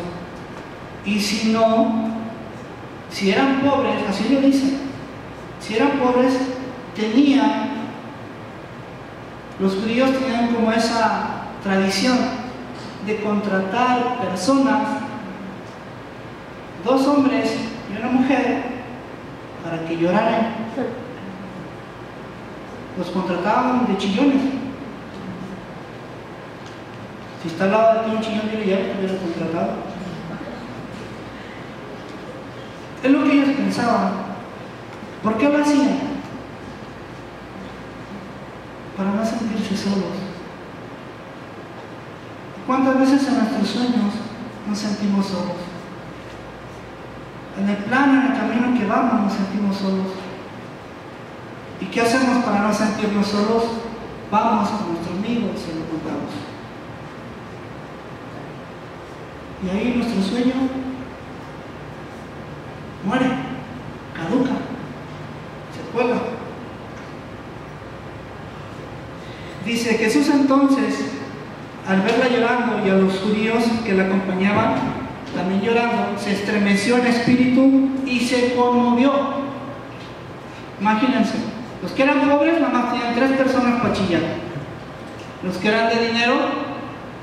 Y 1.05 1.19
si 1.19 1.53
no, 1.53 2.10
si 3.11 3.31
eran 3.31 3.61
pobres, 3.61 3.97
así 4.09 4.33
lo 4.33 4.41
dicen, 4.41 4.79
si 5.61 5.77
eran 5.77 5.99
pobres, 5.99 6.35
tenían, 6.95 7.71
los 9.59 9.75
judíos 9.75 10.11
tenían 10.19 10.55
como 10.55 10.73
esa 10.73 11.43
tradición 11.63 12.19
de 13.07 13.21
contratar 13.21 14.19
personas, 14.21 14.89
dos 16.85 17.07
hombres 17.07 17.57
y 17.93 18.01
una 18.01 18.11
mujer, 18.11 18.63
para 19.63 19.85
que 19.87 19.97
lloraran. 19.97 20.55
Los 22.97 23.11
contrataban 23.11 23.87
de 23.87 23.97
chillones. 23.99 24.43
Si 27.43 27.49
está 27.49 27.65
al 27.65 27.71
lado 27.71 27.95
de 27.95 28.11
ti 28.11 28.17
un 28.17 28.23
chillón, 28.23 28.51
dile 28.51 28.67
ya 28.67 28.99
hubiera 28.99 29.19
contratado. 29.19 29.90
Es 33.03 33.11
lo 33.11 33.25
que 33.25 33.33
ellos 33.33 33.57
pensaban. 33.57 34.13
¿Por 35.23 35.39
qué 35.39 35.49
lo 35.49 35.63
hacían? 35.63 35.99
Para 38.97 39.13
no 39.13 39.25
sentirse 39.25 39.77
solos. 39.77 40.17
¿Cuántas 42.67 43.01
veces 43.01 43.27
en 43.27 43.39
nuestros 43.39 43.69
sueños 43.69 44.15
nos 44.69 44.79
sentimos 44.79 45.27
solos? 45.27 45.57
En 47.59 47.69
el 47.69 47.77
plano, 47.79 48.21
en 48.21 48.33
el 48.33 48.39
camino 48.39 48.79
que 48.79 48.87
vamos, 48.87 49.25
nos 49.25 49.33
sentimos 49.33 49.77
solos. 49.77 50.07
¿Y 51.81 51.87
qué 51.87 52.03
hacemos 52.03 52.45
para 52.45 52.61
no 52.61 52.73
sentirnos 52.75 53.27
solos? 53.27 53.65
Vamos 54.31 54.69
con 54.69 54.93
nuestros 54.93 55.17
amigos 55.19 55.57
y 55.67 55.79
lo 55.79 55.87
contamos. 55.87 56.33
Y 59.65 59.69
ahí 59.69 59.95
nuestro 59.97 60.23
sueño 60.23 60.55
muere, 63.05 63.27
caduca, 64.15 64.53
se 65.75 65.93
cuelga. 65.93 66.21
Dice 69.65 69.95
Jesús 69.95 70.29
entonces, 70.51 71.13
al 71.87 72.03
verla 72.03 72.29
llorando 72.29 72.85
y 72.85 72.91
a 72.91 72.95
los 72.95 73.21
judíos 73.21 73.63
que 73.85 73.93
la 73.93 74.07
acompañaban, 74.07 74.75
también 75.33 75.61
llorando, 75.63 76.19
se 76.19 76.33
estremeció 76.33 76.99
en 76.99 77.07
espíritu 77.07 77.91
y 78.05 78.19
se 78.19 78.57
conmovió. 78.57 79.13
Imagínense, 80.81 81.35
los 81.81 81.93
que 81.93 82.03
eran 82.03 82.29
pobres 82.29 82.61
nada 82.61 82.73
más 82.73 82.93
tenían 82.93 83.15
tres 83.15 83.31
personas 83.39 83.81
para 83.81 83.95
chillar. 83.95 84.23
Los 85.45 85.57
que 85.59 85.69
eran 85.69 85.89
de 85.89 86.09
dinero, 86.09 86.35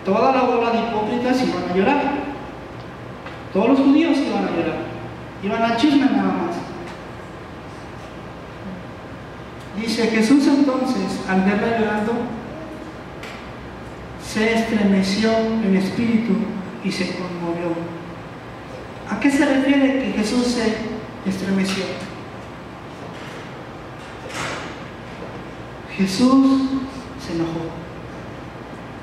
toda 0.05 0.31
la 0.31 0.43
bola 0.43 0.71
de 0.71 0.79
hipócritas 0.79 1.43
iban 1.43 1.69
a 1.69 1.75
llorar. 1.75 2.01
Todos 3.51 3.69
los 3.69 3.79
judíos 3.79 4.17
iban 4.19 4.45
a 4.45 4.51
llorar. 4.51 4.77
Iban 5.43 5.63
al 5.63 5.75
chisme 5.75 6.05
nada 6.05 6.23
más. 6.23 6.55
Dice 9.81 10.07
Jesús 10.07 10.47
entonces, 10.47 11.19
al 11.29 11.41
verla 11.41 11.77
llorando, 11.77 12.36
se 14.37 14.53
estremeció 14.53 15.31
en 15.65 15.75
espíritu 15.75 16.33
y 16.83 16.91
se 16.91 17.07
conmovió. 17.13 17.73
¿A 19.09 19.19
qué 19.19 19.31
se 19.31 19.43
refiere 19.43 19.99
que 19.99 20.13
Jesús 20.19 20.45
se 20.45 20.77
estremeció? 21.27 21.83
Jesús 25.97 26.61
se 27.25 27.33
enojó. 27.33 27.65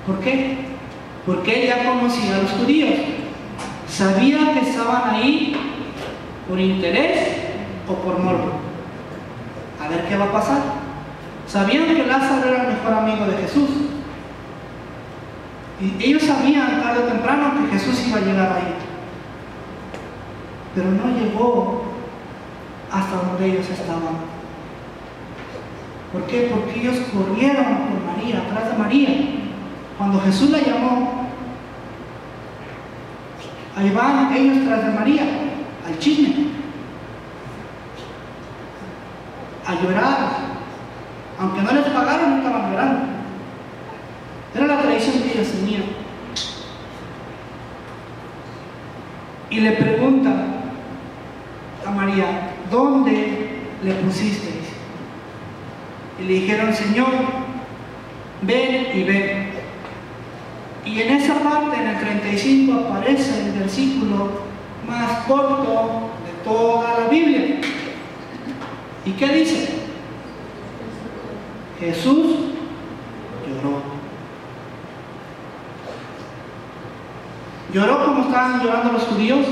¿Por 0.06 0.20
qué? 0.20 0.58
Porque 1.26 1.62
él 1.62 1.68
ya 1.68 1.84
conocía 1.84 2.36
a 2.36 2.42
los 2.42 2.52
judíos. 2.52 2.94
Sabía 3.88 4.54
que 4.54 4.70
estaban 4.70 5.16
ahí 5.16 5.56
por 6.48 6.60
interés 6.60 7.38
o 7.88 7.94
por 7.94 8.20
morbo. 8.20 8.52
A 9.84 9.88
ver 9.88 10.06
qué 10.06 10.16
va 10.16 10.26
a 10.26 10.32
pasar. 10.32 10.62
Sabían 11.48 11.86
que 11.86 12.06
Lázaro 12.06 12.48
era 12.48 12.62
el 12.62 12.76
mejor 12.76 12.92
amigo 12.92 13.26
de 13.26 13.36
Jesús. 13.38 13.93
Y 15.80 16.04
ellos 16.04 16.22
sabían 16.22 16.80
tarde 16.80 17.00
o 17.00 17.12
temprano 17.12 17.52
que 17.58 17.76
Jesús 17.76 18.06
iba 18.06 18.18
a 18.18 18.20
llegar 18.20 18.52
ahí. 18.52 18.74
Pero 20.74 20.90
no 20.92 21.18
llegó 21.18 21.84
hasta 22.90 23.16
donde 23.16 23.46
ellos 23.46 23.68
estaban. 23.68 24.34
¿Por 26.12 26.26
qué? 26.26 26.48
Porque 26.52 26.80
ellos 26.80 26.96
corrieron 27.12 27.64
por 27.64 28.16
María, 28.16 28.38
atrás 28.38 28.70
de 28.70 28.78
María. 28.78 29.08
Cuando 29.98 30.20
Jesús 30.20 30.50
la 30.50 30.58
llamó, 30.58 31.28
ahí 33.76 33.90
van 33.90 34.32
ellos 34.32 34.64
tras 34.66 34.84
de 34.86 34.92
María, 34.92 35.22
al 35.86 35.98
chisme, 35.98 36.48
a 39.66 39.74
llorar. 39.74 40.18
Aunque 41.40 41.62
no 41.62 41.72
les 41.72 41.84
pagaron, 41.86 42.38
estaban 42.38 42.70
llorando. 42.70 43.13
Era 44.54 44.66
la 44.66 44.82
tradición 44.82 45.22
que 45.22 45.32
ellos 45.32 45.52
tenían. 45.52 45.82
Y 49.50 49.60
le 49.60 49.72
preguntan 49.72 50.54
a 51.86 51.90
María, 51.90 52.52
¿dónde 52.70 53.48
le 53.82 53.94
pusisteis? 53.94 54.64
Y 56.20 56.24
le 56.24 56.32
dijeron, 56.34 56.74
Señor, 56.74 57.08
ven 58.42 58.88
y 58.94 59.02
ven. 59.04 59.50
Y 60.84 61.00
en 61.00 61.16
esa 61.16 61.34
parte, 61.34 61.76
en 61.76 61.88
el 61.88 61.98
35, 61.98 62.72
aparece 62.72 63.46
el 63.46 63.52
versículo 63.58 64.44
más 64.86 65.24
corto 65.26 66.10
de 66.24 66.44
toda 66.44 67.00
la 67.00 67.08
Biblia. 67.08 67.60
¿Y 69.06 69.10
qué 69.12 69.28
dice? 69.28 69.68
Jesús 71.80 72.26
lloró. 73.46 73.82
Lloró 77.72 78.04
como 78.04 78.23
estaban 78.34 78.60
llorando 78.60 78.92
los 78.94 79.04
judíos. 79.04 79.46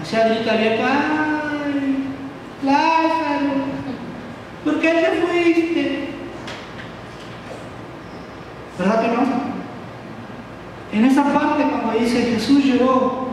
Hacía 0.00 0.28
grita 0.28 0.52
abierta, 0.52 0.86
¡ay! 0.86 2.04
Lázaro, 2.64 3.50
¿por 4.64 4.80
qué 4.80 4.88
te 4.88 5.26
fuiste? 5.26 6.08
¿Verdad 8.78 9.02
que 9.02 9.08
no? 9.08 9.22
En 10.92 11.04
esa 11.04 11.22
parte 11.24 11.64
cuando 11.64 12.00
dice 12.00 12.22
Jesús 12.22 12.64
lloró, 12.64 13.28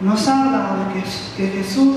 nos 0.00 0.28
habla 0.28 0.76
de 0.94 1.02
que, 1.02 1.48
Jesús 1.48 1.96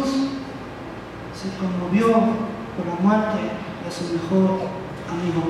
se 1.36 1.58
conmovió 1.60 2.08
por 2.08 2.88
la 2.88 2.96
muerte 3.02 3.38
de 3.86 3.92
su 3.92 4.14
mejor 4.16 4.62
amigo. 5.08 5.44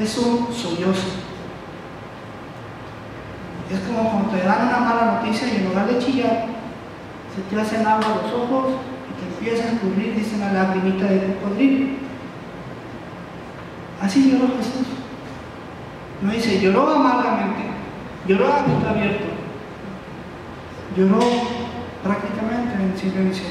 Es 0.00 0.16
un 0.16 0.54
sollozo. 0.54 1.25
Es 3.70 3.80
como 3.80 4.10
cuando 4.10 4.30
te 4.30 4.44
dan 4.44 4.68
una 4.68 4.78
mala 4.78 5.20
noticia 5.20 5.48
y 5.48 5.56
en 5.56 5.68
lugar 5.68 5.86
de 5.88 5.98
chillar, 5.98 6.46
se 7.34 7.42
te 7.42 7.60
hacen 7.60 7.86
agua 7.86 8.22
los 8.22 8.32
ojos 8.32 8.74
y 9.10 9.20
te 9.20 9.34
empiezas 9.34 9.66
a 9.66 9.74
escurrir, 9.74 10.14
dice 10.14 10.38
la 10.38 10.52
lagrimita 10.52 11.06
de 11.06 11.34
cocodrilo. 11.34 11.96
Así 14.00 14.30
lloró 14.30 14.54
Jesús. 14.56 14.86
No 16.22 16.32
dice, 16.32 16.60
lloró 16.60 16.94
amargamente, 16.94 17.62
lloró 18.26 18.46
a 18.46 18.62
boca 18.62 18.90
abierto, 18.90 19.26
lloró 20.96 21.20
prácticamente 22.02 22.74
en 22.74 22.96
silencio. 22.96 23.44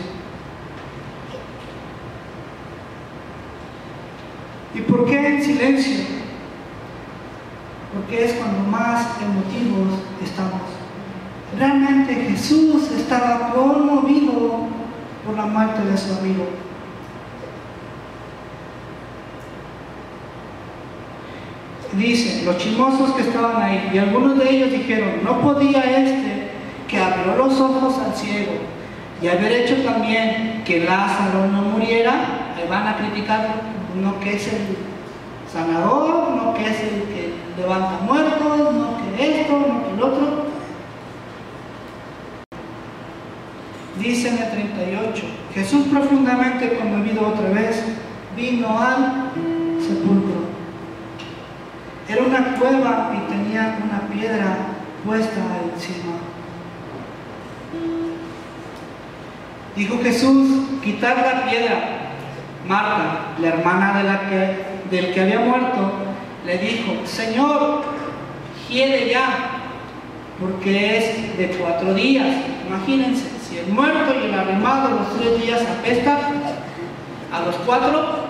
¿Y 4.74 4.82
por 4.82 5.06
qué 5.06 5.28
en 5.28 5.44
silencio? 5.44 6.06
Porque 7.94 8.26
es 8.26 8.34
cuando 8.34 8.60
más 8.70 9.22
emotivos 9.22 10.00
estamos. 10.24 10.62
Realmente 11.58 12.14
Jesús 12.14 12.92
estaba 12.92 13.52
conmovido 13.54 14.68
por 15.26 15.36
la 15.36 15.46
muerte 15.46 15.86
de 15.86 15.98
su 15.98 16.14
amigo. 16.14 16.48
Dice, 21.94 22.44
los 22.44 22.58
chismosos 22.58 23.12
que 23.12 23.22
estaban 23.22 23.62
ahí, 23.62 23.92
y 23.94 23.98
algunos 23.98 24.38
de 24.38 24.50
ellos 24.50 24.72
dijeron, 24.72 25.24
no 25.24 25.40
podía 25.40 25.82
este 25.82 26.52
que 26.88 27.00
abrió 27.00 27.38
los 27.38 27.60
ojos 27.60 27.98
al 28.00 28.14
ciego 28.14 28.52
y 29.22 29.28
haber 29.28 29.52
hecho 29.52 29.82
también 29.84 30.64
que 30.66 30.84
Lázaro 30.84 31.48
no 31.48 31.62
muriera, 31.62 32.54
le 32.58 32.68
van 32.70 32.88
a 32.88 32.98
criticar, 32.98 33.48
no 33.96 34.20
que 34.20 34.36
es 34.36 34.48
el 34.48 34.78
sanador, 35.52 36.32
no 36.36 36.54
que 36.54 36.64
es 36.64 36.80
el 36.82 37.04
que 37.04 37.34
levanta 37.58 38.00
muertos, 38.04 38.74
no 38.74 38.98
que 38.98 39.05
esto, 39.20 39.66
el 39.94 40.04
otro. 40.04 40.46
Dice 44.00 44.30
en 44.30 44.38
el 44.38 44.52
38, 44.52 45.24
Jesús 45.54 45.88
profundamente 45.88 46.78
conmovido 46.78 47.30
otra 47.30 47.50
vez, 47.50 47.84
vino 48.36 48.80
al 48.80 49.32
sepulcro. 49.80 50.46
Era 52.08 52.24
una 52.24 52.56
cueva 52.56 53.14
y 53.16 53.32
tenía 53.32 53.80
una 53.84 54.02
piedra 54.14 54.58
puesta 55.06 55.42
encima. 55.74 56.14
Dijo 59.76 60.00
Jesús, 60.04 60.70
quitar 60.84 61.18
la 61.18 61.50
piedra. 61.50 62.02
Marta, 62.68 63.34
la 63.40 63.48
hermana 63.48 63.98
de 63.98 64.04
la 64.04 64.30
que, 64.30 64.96
del 64.96 65.14
que 65.14 65.22
había 65.22 65.40
muerto, 65.40 65.92
le 66.46 66.58
dijo, 66.58 67.06
Señor, 67.06 67.95
quiere 68.68 69.10
ya, 69.10 69.62
porque 70.40 70.98
es 70.98 71.38
de 71.38 71.58
cuatro 71.58 71.94
días. 71.94 72.28
Imagínense, 72.68 73.26
si 73.48 73.58
el 73.60 73.68
muerto 73.68 74.14
y 74.14 74.26
el 74.26 74.34
arrimado 74.34 74.90
los 74.90 75.18
tres 75.20 75.42
días 75.42 75.62
apesta, 75.62 76.32
a 77.32 77.46
los 77.46 77.56
cuatro, 77.66 78.26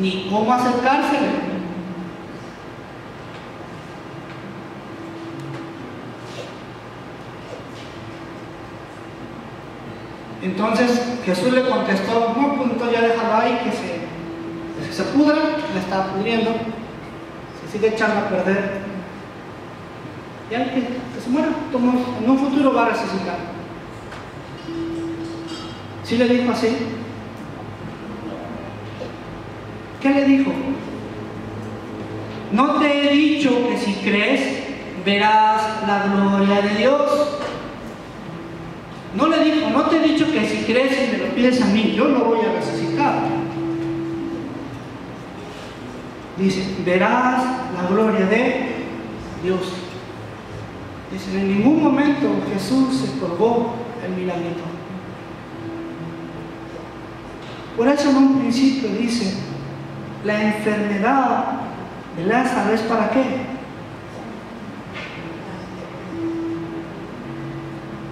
ni 0.00 0.28
cómo 0.30 0.52
acercársele. 0.52 1.50
Entonces 10.42 11.18
Jesús 11.24 11.52
le 11.52 11.68
contestó, 11.68 12.34
no, 12.36 12.54
pues 12.54 12.70
entonces 12.70 12.98
ya 12.98 13.06
déjalo 13.06 13.36
ahí, 13.36 13.60
que 13.62 13.72
se, 13.72 14.92
se 14.94 15.02
pudra, 15.10 15.36
le 15.74 15.80
está 15.80 16.06
pudriendo, 16.06 16.52
sigue 17.70 17.88
echando 17.88 18.20
a 18.20 18.28
perder. 18.28 18.80
Ya 20.50 20.64
que, 20.64 20.80
que 20.80 21.20
se 21.22 21.30
muera, 21.30 21.48
en 21.72 22.30
un 22.30 22.38
futuro 22.38 22.74
va 22.74 22.86
a 22.86 22.88
resucitar. 22.88 23.38
¿Sí 26.04 26.16
le 26.16 26.28
dijo 26.28 26.50
así? 26.50 26.68
¿Qué 30.02 30.10
le 30.10 30.24
dijo? 30.24 30.50
No 32.52 32.80
te 32.80 33.08
he 33.08 33.12
dicho 33.12 33.68
que 33.68 33.78
si 33.78 33.92
crees 33.94 34.60
verás 35.04 35.62
la 35.86 36.06
gloria 36.06 36.62
de 36.62 36.74
Dios. 36.76 37.38
No 39.16 39.28
le 39.28 39.44
dijo, 39.44 39.70
no 39.70 39.82
te 39.84 39.96
he 39.96 40.00
dicho 40.00 40.30
que 40.32 40.48
si 40.48 40.64
crees 40.64 40.92
y 40.92 41.12
me 41.12 41.18
lo 41.18 41.34
pides 41.34 41.60
a 41.62 41.66
mí, 41.66 41.94
yo 41.96 42.06
lo 42.06 42.24
voy 42.24 42.40
a 42.40 42.52
resucitar. 42.52 43.14
Dice, 46.40 46.76
verás 46.84 47.44
la 47.74 47.88
gloria 47.88 48.26
de 48.26 48.86
Dios. 49.42 49.60
Dice, 51.12 51.38
en 51.38 51.58
ningún 51.58 51.82
momento 51.82 52.28
Jesús 52.52 52.96
se 52.96 53.18
colgó 53.18 53.74
el 54.04 54.12
milagrito. 54.12 54.62
Por 57.76 57.88
eso 57.88 58.10
en 58.10 58.16
un 58.16 58.38
principio 58.38 58.90
dice, 58.90 59.34
la 60.24 60.42
enfermedad 60.42 61.44
de 62.16 62.24
Lázaro 62.24 62.74
es 62.74 62.80
para 62.82 63.10
qué? 63.10 63.50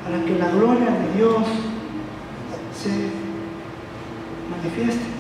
para 0.09 0.25
que 0.25 0.39
la 0.39 0.49
gloria 0.49 0.87
de 0.91 1.19
Dios 1.19 1.43
se 2.75 3.11
manifieste. 4.51 5.18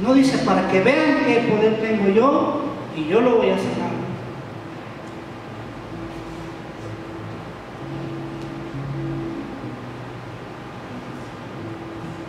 No 0.00 0.12
dice 0.12 0.38
para 0.38 0.68
que 0.70 0.80
vean 0.80 1.24
qué 1.26 1.48
poder 1.48 1.80
tengo 1.80 2.08
yo 2.08 2.60
y 2.96 3.04
yo 3.08 3.20
lo 3.20 3.36
voy 3.36 3.50
a 3.50 3.58
sanar. 3.58 3.94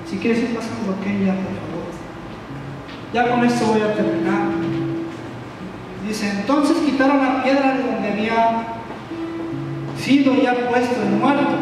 Si 0.10 0.18
quieres 0.18 0.44
ir 0.44 0.56
pasando 0.56 0.94
aquí 0.94 1.26
ya, 1.26 1.34
por 1.34 1.44
favor. 1.44 1.86
Ya 3.14 3.30
con 3.30 3.44
esto 3.44 3.66
voy 3.66 3.82
a 3.82 3.96
terminar. 3.96 4.50
Dice, 6.08 6.30
entonces 6.30 6.78
quitaron 6.86 7.18
la 7.18 7.44
piedra 7.44 7.74
de 7.74 7.84
donde 7.84 8.12
había 8.12 8.78
sido 9.98 10.36
ya 10.36 10.70
puesto 10.70 11.02
en 11.02 11.20
muerto. 11.20 11.56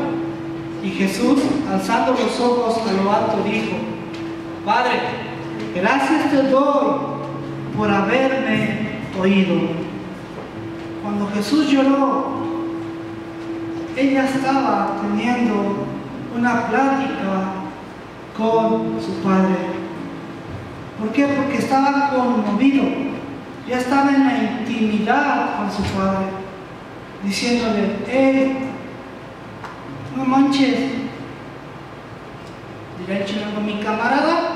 Y 0.83 0.89
Jesús, 0.89 1.39
alzando 1.71 2.11
los 2.11 2.39
ojos 2.41 2.81
a 2.85 2.91
lo 2.91 3.11
alto, 3.11 3.37
dijo, 3.45 3.77
Padre, 4.65 4.99
gracias 5.75 6.29
te 6.31 6.43
doy 6.49 6.95
por 7.75 7.89
haberme 7.89 8.99
oído. 9.19 9.55
Cuando 11.01 11.27
Jesús 11.33 11.69
lloró, 11.69 12.27
ella 13.95 14.25
estaba 14.25 14.97
teniendo 15.01 15.85
una 16.35 16.67
plática 16.67 17.63
con 18.37 19.01
su 19.01 19.21
Padre. 19.23 19.55
¿Por 20.99 21.11
qué? 21.11 21.25
Porque 21.25 21.57
estaba 21.57 22.11
conmovido, 22.11 22.83
ya 23.67 23.79
estaba 23.79 24.11
en 24.11 24.25
la 24.25 24.37
intimidad 24.59 25.57
con 25.57 25.71
su 25.71 25.83
Padre 25.93 26.43
diciéndole, 27.23 27.97
hey, 28.07 28.57
no 30.15 30.25
manches, 30.25 30.75
dirá 32.99 33.19
el 33.19 33.25
chino, 33.25 33.61
mi 33.65 33.79
camarada, 33.81 34.52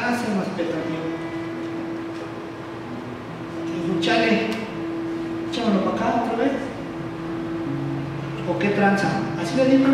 ya 0.00 0.18
se 0.18 0.34
nos 0.34 0.46
petateó. 0.56 1.02
Dijo, 3.86 4.00
chale, 4.00 4.50
échamelo 5.50 5.84
para 5.84 5.96
acá 5.96 6.22
otra 6.24 6.44
vez. 6.44 6.52
¿O 8.48 8.58
qué 8.58 8.68
tranza? 8.70 9.08
Así 9.40 9.56
le 9.56 9.76
dijo. 9.76 9.90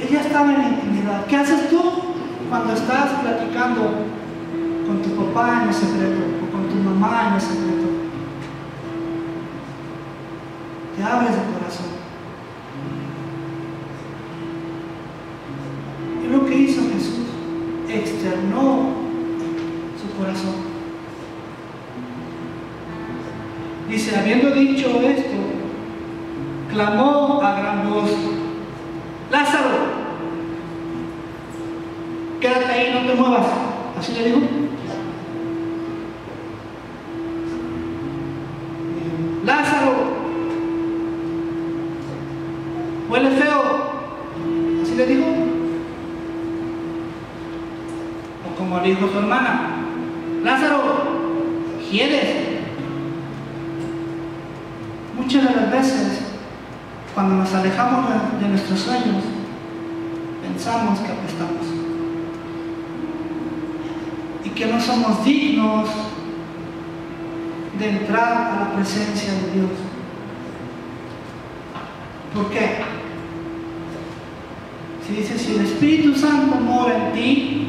Ella 0.00 0.20
estaba 0.20 0.52
en 0.52 0.58
la 0.58 0.68
intimidad. 0.68 1.26
¿Qué 1.26 1.36
haces 1.36 1.68
tú 1.68 1.82
cuando 2.48 2.74
estás 2.74 3.10
platicando 3.22 3.90
con 4.86 5.02
tu 5.02 5.10
papá 5.16 5.62
en 5.62 5.68
el 5.68 5.74
secreto 5.74 6.20
o 6.42 6.52
con 6.52 6.68
tu 6.68 6.76
mamá 6.76 7.28
en 7.28 7.34
el 7.34 7.40
secreto? 7.40 7.86
te 10.96 11.02
abres 11.02 11.30
el 11.30 11.52
corazón. 11.52 11.86
Y 16.24 16.28
lo 16.32 16.46
que 16.46 16.54
hizo 16.54 16.82
Jesús, 16.90 17.26
externó 18.26 18.90
su 20.00 20.18
corazón. 20.18 20.54
Dice, 23.88 24.16
habiendo 24.16 24.50
dicho 24.50 25.00
esto, 25.00 25.36
clamó 26.72 27.40
a 27.42 27.58
gran 27.60 27.88
voz, 27.88 28.10
Lázaro, 29.30 29.68
quédate 32.40 32.64
ahí, 32.64 32.94
no 32.94 33.06
te 33.06 33.14
muevas. 33.14 33.46
Así 33.98 34.12
le 34.12 34.24
dijo. 34.24 34.55
Dijo 48.86 49.08
su 49.10 49.18
hermana, 49.18 49.76
Lázaro, 50.44 50.82
¿quieres? 51.90 52.46
Muchas 55.16 55.48
de 55.48 55.54
las 55.56 55.70
veces, 55.70 56.20
cuando 57.14 57.36
nos 57.36 57.54
alejamos 57.54 58.06
de 58.40 58.48
nuestros 58.48 58.78
sueños, 58.80 59.24
pensamos 60.42 61.00
que 61.00 61.12
apestamos 61.12 61.66
y 64.44 64.48
que 64.50 64.66
no 64.66 64.80
somos 64.80 65.24
dignos 65.24 65.88
de 67.78 67.88
entrar 67.88 68.32
a 68.32 68.60
la 68.60 68.72
presencia 68.74 69.32
de 69.32 69.52
Dios. 69.52 69.70
¿Por 72.34 72.50
qué? 72.50 72.76
Si 75.06 75.14
dice, 75.14 75.38
si 75.38 75.54
el 75.54 75.62
Espíritu 75.62 76.14
Santo 76.14 76.56
mora 76.56 77.08
en 77.08 77.12
ti, 77.12 77.65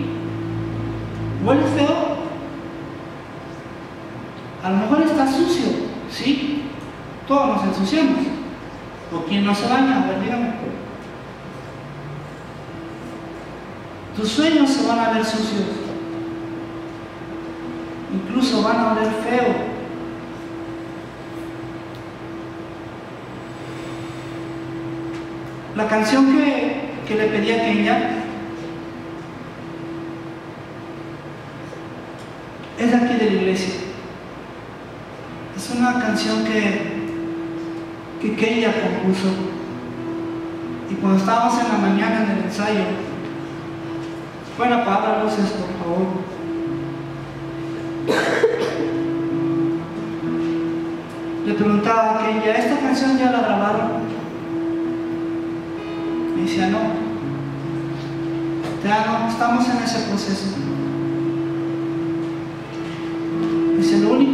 ¿huele 1.48 1.64
feo? 1.64 2.18
A 4.64 4.70
lo 4.70 4.78
mejor 4.78 5.02
está 5.02 5.32
sucio, 5.32 5.68
¿sí? 6.12 6.64
Todos 7.26 7.48
nos 7.48 7.64
ensuciamos. 7.64 8.20
¿O 9.14 9.24
quién 9.24 9.46
no 9.46 9.56
se 9.56 9.68
baña? 9.70 10.04
A 10.04 10.08
ver, 10.08 10.22
dígame. 10.22 10.52
Tus 14.18 14.30
sueños 14.30 14.70
se 14.70 14.86
van 14.88 15.00
a 15.00 15.12
ver 15.12 15.24
sucios. 15.24 15.64
Incluso 18.14 18.64
van 18.64 18.78
a 18.78 18.92
oler 18.92 19.12
feo. 19.24 19.78
La 25.78 25.88
canción 25.88 26.26
que, 26.36 26.92
que 27.08 27.16
le 27.16 27.28
pedí 27.28 27.52
a 27.52 27.62
Kenia 27.62 28.18
es 32.78 32.94
iglesia. 33.28 33.74
Es 35.56 35.72
una 35.76 36.00
canción 36.00 36.44
que, 36.44 36.98
que 38.22 38.36
compuso. 38.74 39.30
Y 40.90 40.96
cuando 40.96 41.18
estábamos 41.18 41.60
en 41.60 41.68
la 41.68 41.78
mañana 41.78 42.24
en 42.24 42.38
el 42.38 42.44
ensayo, 42.46 42.84
bueno, 44.58 44.76
apaga 44.76 45.24
luces, 45.24 45.52
por 45.52 45.70
favor. 45.78 46.08
Le 51.46 51.54
preguntaba 51.54 52.16
a 52.16 52.26
Kenia, 52.26 52.54
¿esta 52.56 52.80
canción 52.80 53.18
ya 53.18 53.32
la 53.32 53.40
grabaron? 53.40 53.92
Me 56.36 56.42
decía, 56.42 56.68
no. 56.68 56.80
Ya 58.84 59.06
no, 59.06 59.30
estamos 59.30 59.70
en 59.70 59.84
ese 59.84 60.00
proceso. 60.10 60.67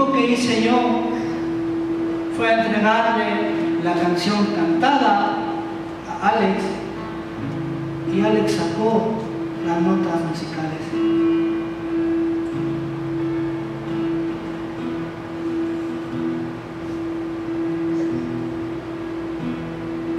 Único 0.04 0.14
que 0.14 0.32
hice 0.32 0.64
yo 0.64 1.04
fue 2.36 2.54
entregarle 2.54 3.82
la 3.84 3.94
canción 3.94 4.46
cantada 4.56 5.38
a 6.10 6.30
Alex 6.30 6.64
y 8.14 8.22
Alex 8.22 8.52
sacó 8.54 9.14
las 9.66 9.82
notas 9.82 10.22
musicales. 10.30 10.80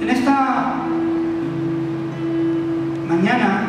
En 0.01 0.09
esta 0.09 0.75
mañana 3.07 3.67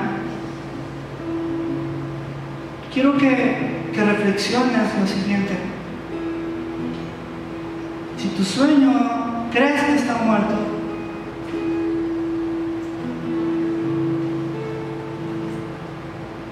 quiero 2.93 3.17
que, 3.17 3.91
que 3.93 4.05
reflexiones 4.05 4.83
lo 5.01 5.07
siguiente. 5.07 5.66
Tu 8.37 8.45
sueño 8.45 9.49
crees 9.51 9.83
que 9.83 9.95
está 9.95 10.15
muerto, 10.17 10.55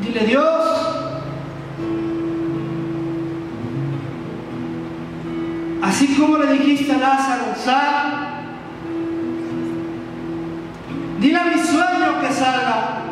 dile 0.01 0.27
Dios, 0.27 0.65
así 5.83 6.15
como 6.15 6.39
le 6.39 6.53
dijiste 6.55 6.93
a 6.93 6.97
Lázaro, 6.97 7.55
sal, 7.55 8.45
dile 11.21 11.39
a 11.39 11.45
mi 11.45 11.59
sueño 11.59 12.21
que 12.23 12.33
salga. 12.33 13.03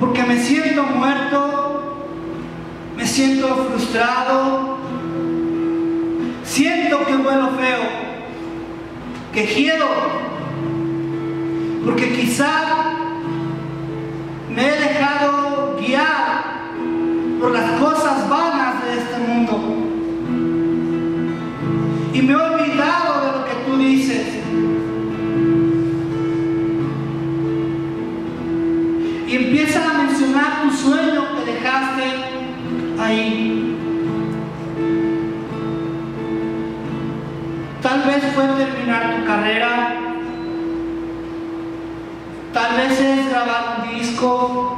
Porque 0.00 0.22
me 0.22 0.38
siento 0.38 0.82
muerto, 0.84 1.59
siento 6.44 7.04
que 7.06 7.16
vuelo 7.16 7.48
feo, 7.58 7.80
que 9.32 9.44
quiero, 9.46 9.86
porque 11.84 12.12
quizá 12.12 12.94
me 14.48 14.68
he 14.68 14.80
dejado 14.80 15.76
guiar 15.80 16.44
por 17.40 17.52
las 17.52 17.70
cosas 17.80 18.28
vanas 18.28 18.84
de 18.84 18.98
este 18.98 19.18
mundo. 19.18 19.60
Y 22.12 22.22
me 22.22 22.36
Oh. 44.22 44.69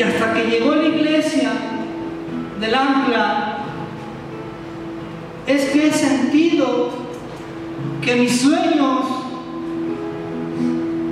Y 0.00 0.02
hasta 0.02 0.32
que 0.32 0.44
llegó 0.44 0.74
la 0.76 0.86
iglesia 0.86 1.50
del 2.58 2.74
ancla, 2.74 3.58
es 5.46 5.66
que 5.66 5.88
he 5.88 5.92
sentido 5.92 6.88
que 8.00 8.16
mis 8.16 8.40
sueños 8.40 9.04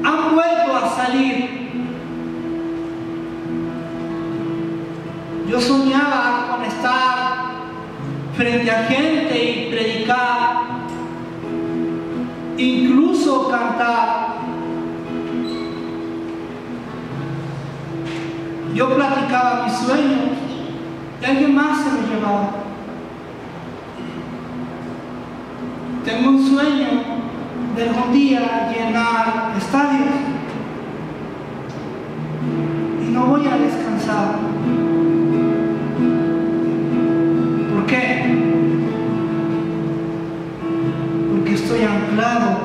han 0.03 0.35
vuelto 0.35 0.75
a 0.75 0.97
salir. 0.97 1.69
Yo 5.51 5.61
soñaba 5.61 6.57
con 6.57 6.65
estar 6.65 7.37
frente 8.39 8.71
a 8.71 8.85
gente 8.85 9.45
y 9.45 9.71
predicar, 9.71 10.63
incluso 12.57 13.51
cantar. 13.51 14.18
Yo 18.79 18.95
platicaba 18.95 19.65
mis 19.65 19.73
sueños 19.73 20.39
y 21.21 21.25
alguien 21.25 21.53
más 21.53 21.79
se 21.79 21.91
me 21.91 22.15
llevaba. 22.15 22.51
Tengo 26.05 26.29
un 26.29 26.49
sueño 26.49 26.87
de 27.75 27.83
algún 27.83 28.13
día 28.13 28.71
llenar 28.73 29.53
estadios 29.59 30.15
y 33.05 33.11
no 33.11 33.27
voy 33.27 33.49
a 33.49 33.57
descansar. 33.57 34.37
¿Por 37.75 37.87
qué? 37.87 38.33
Porque 41.33 41.55
estoy 41.55 41.83
anclado 41.83 42.58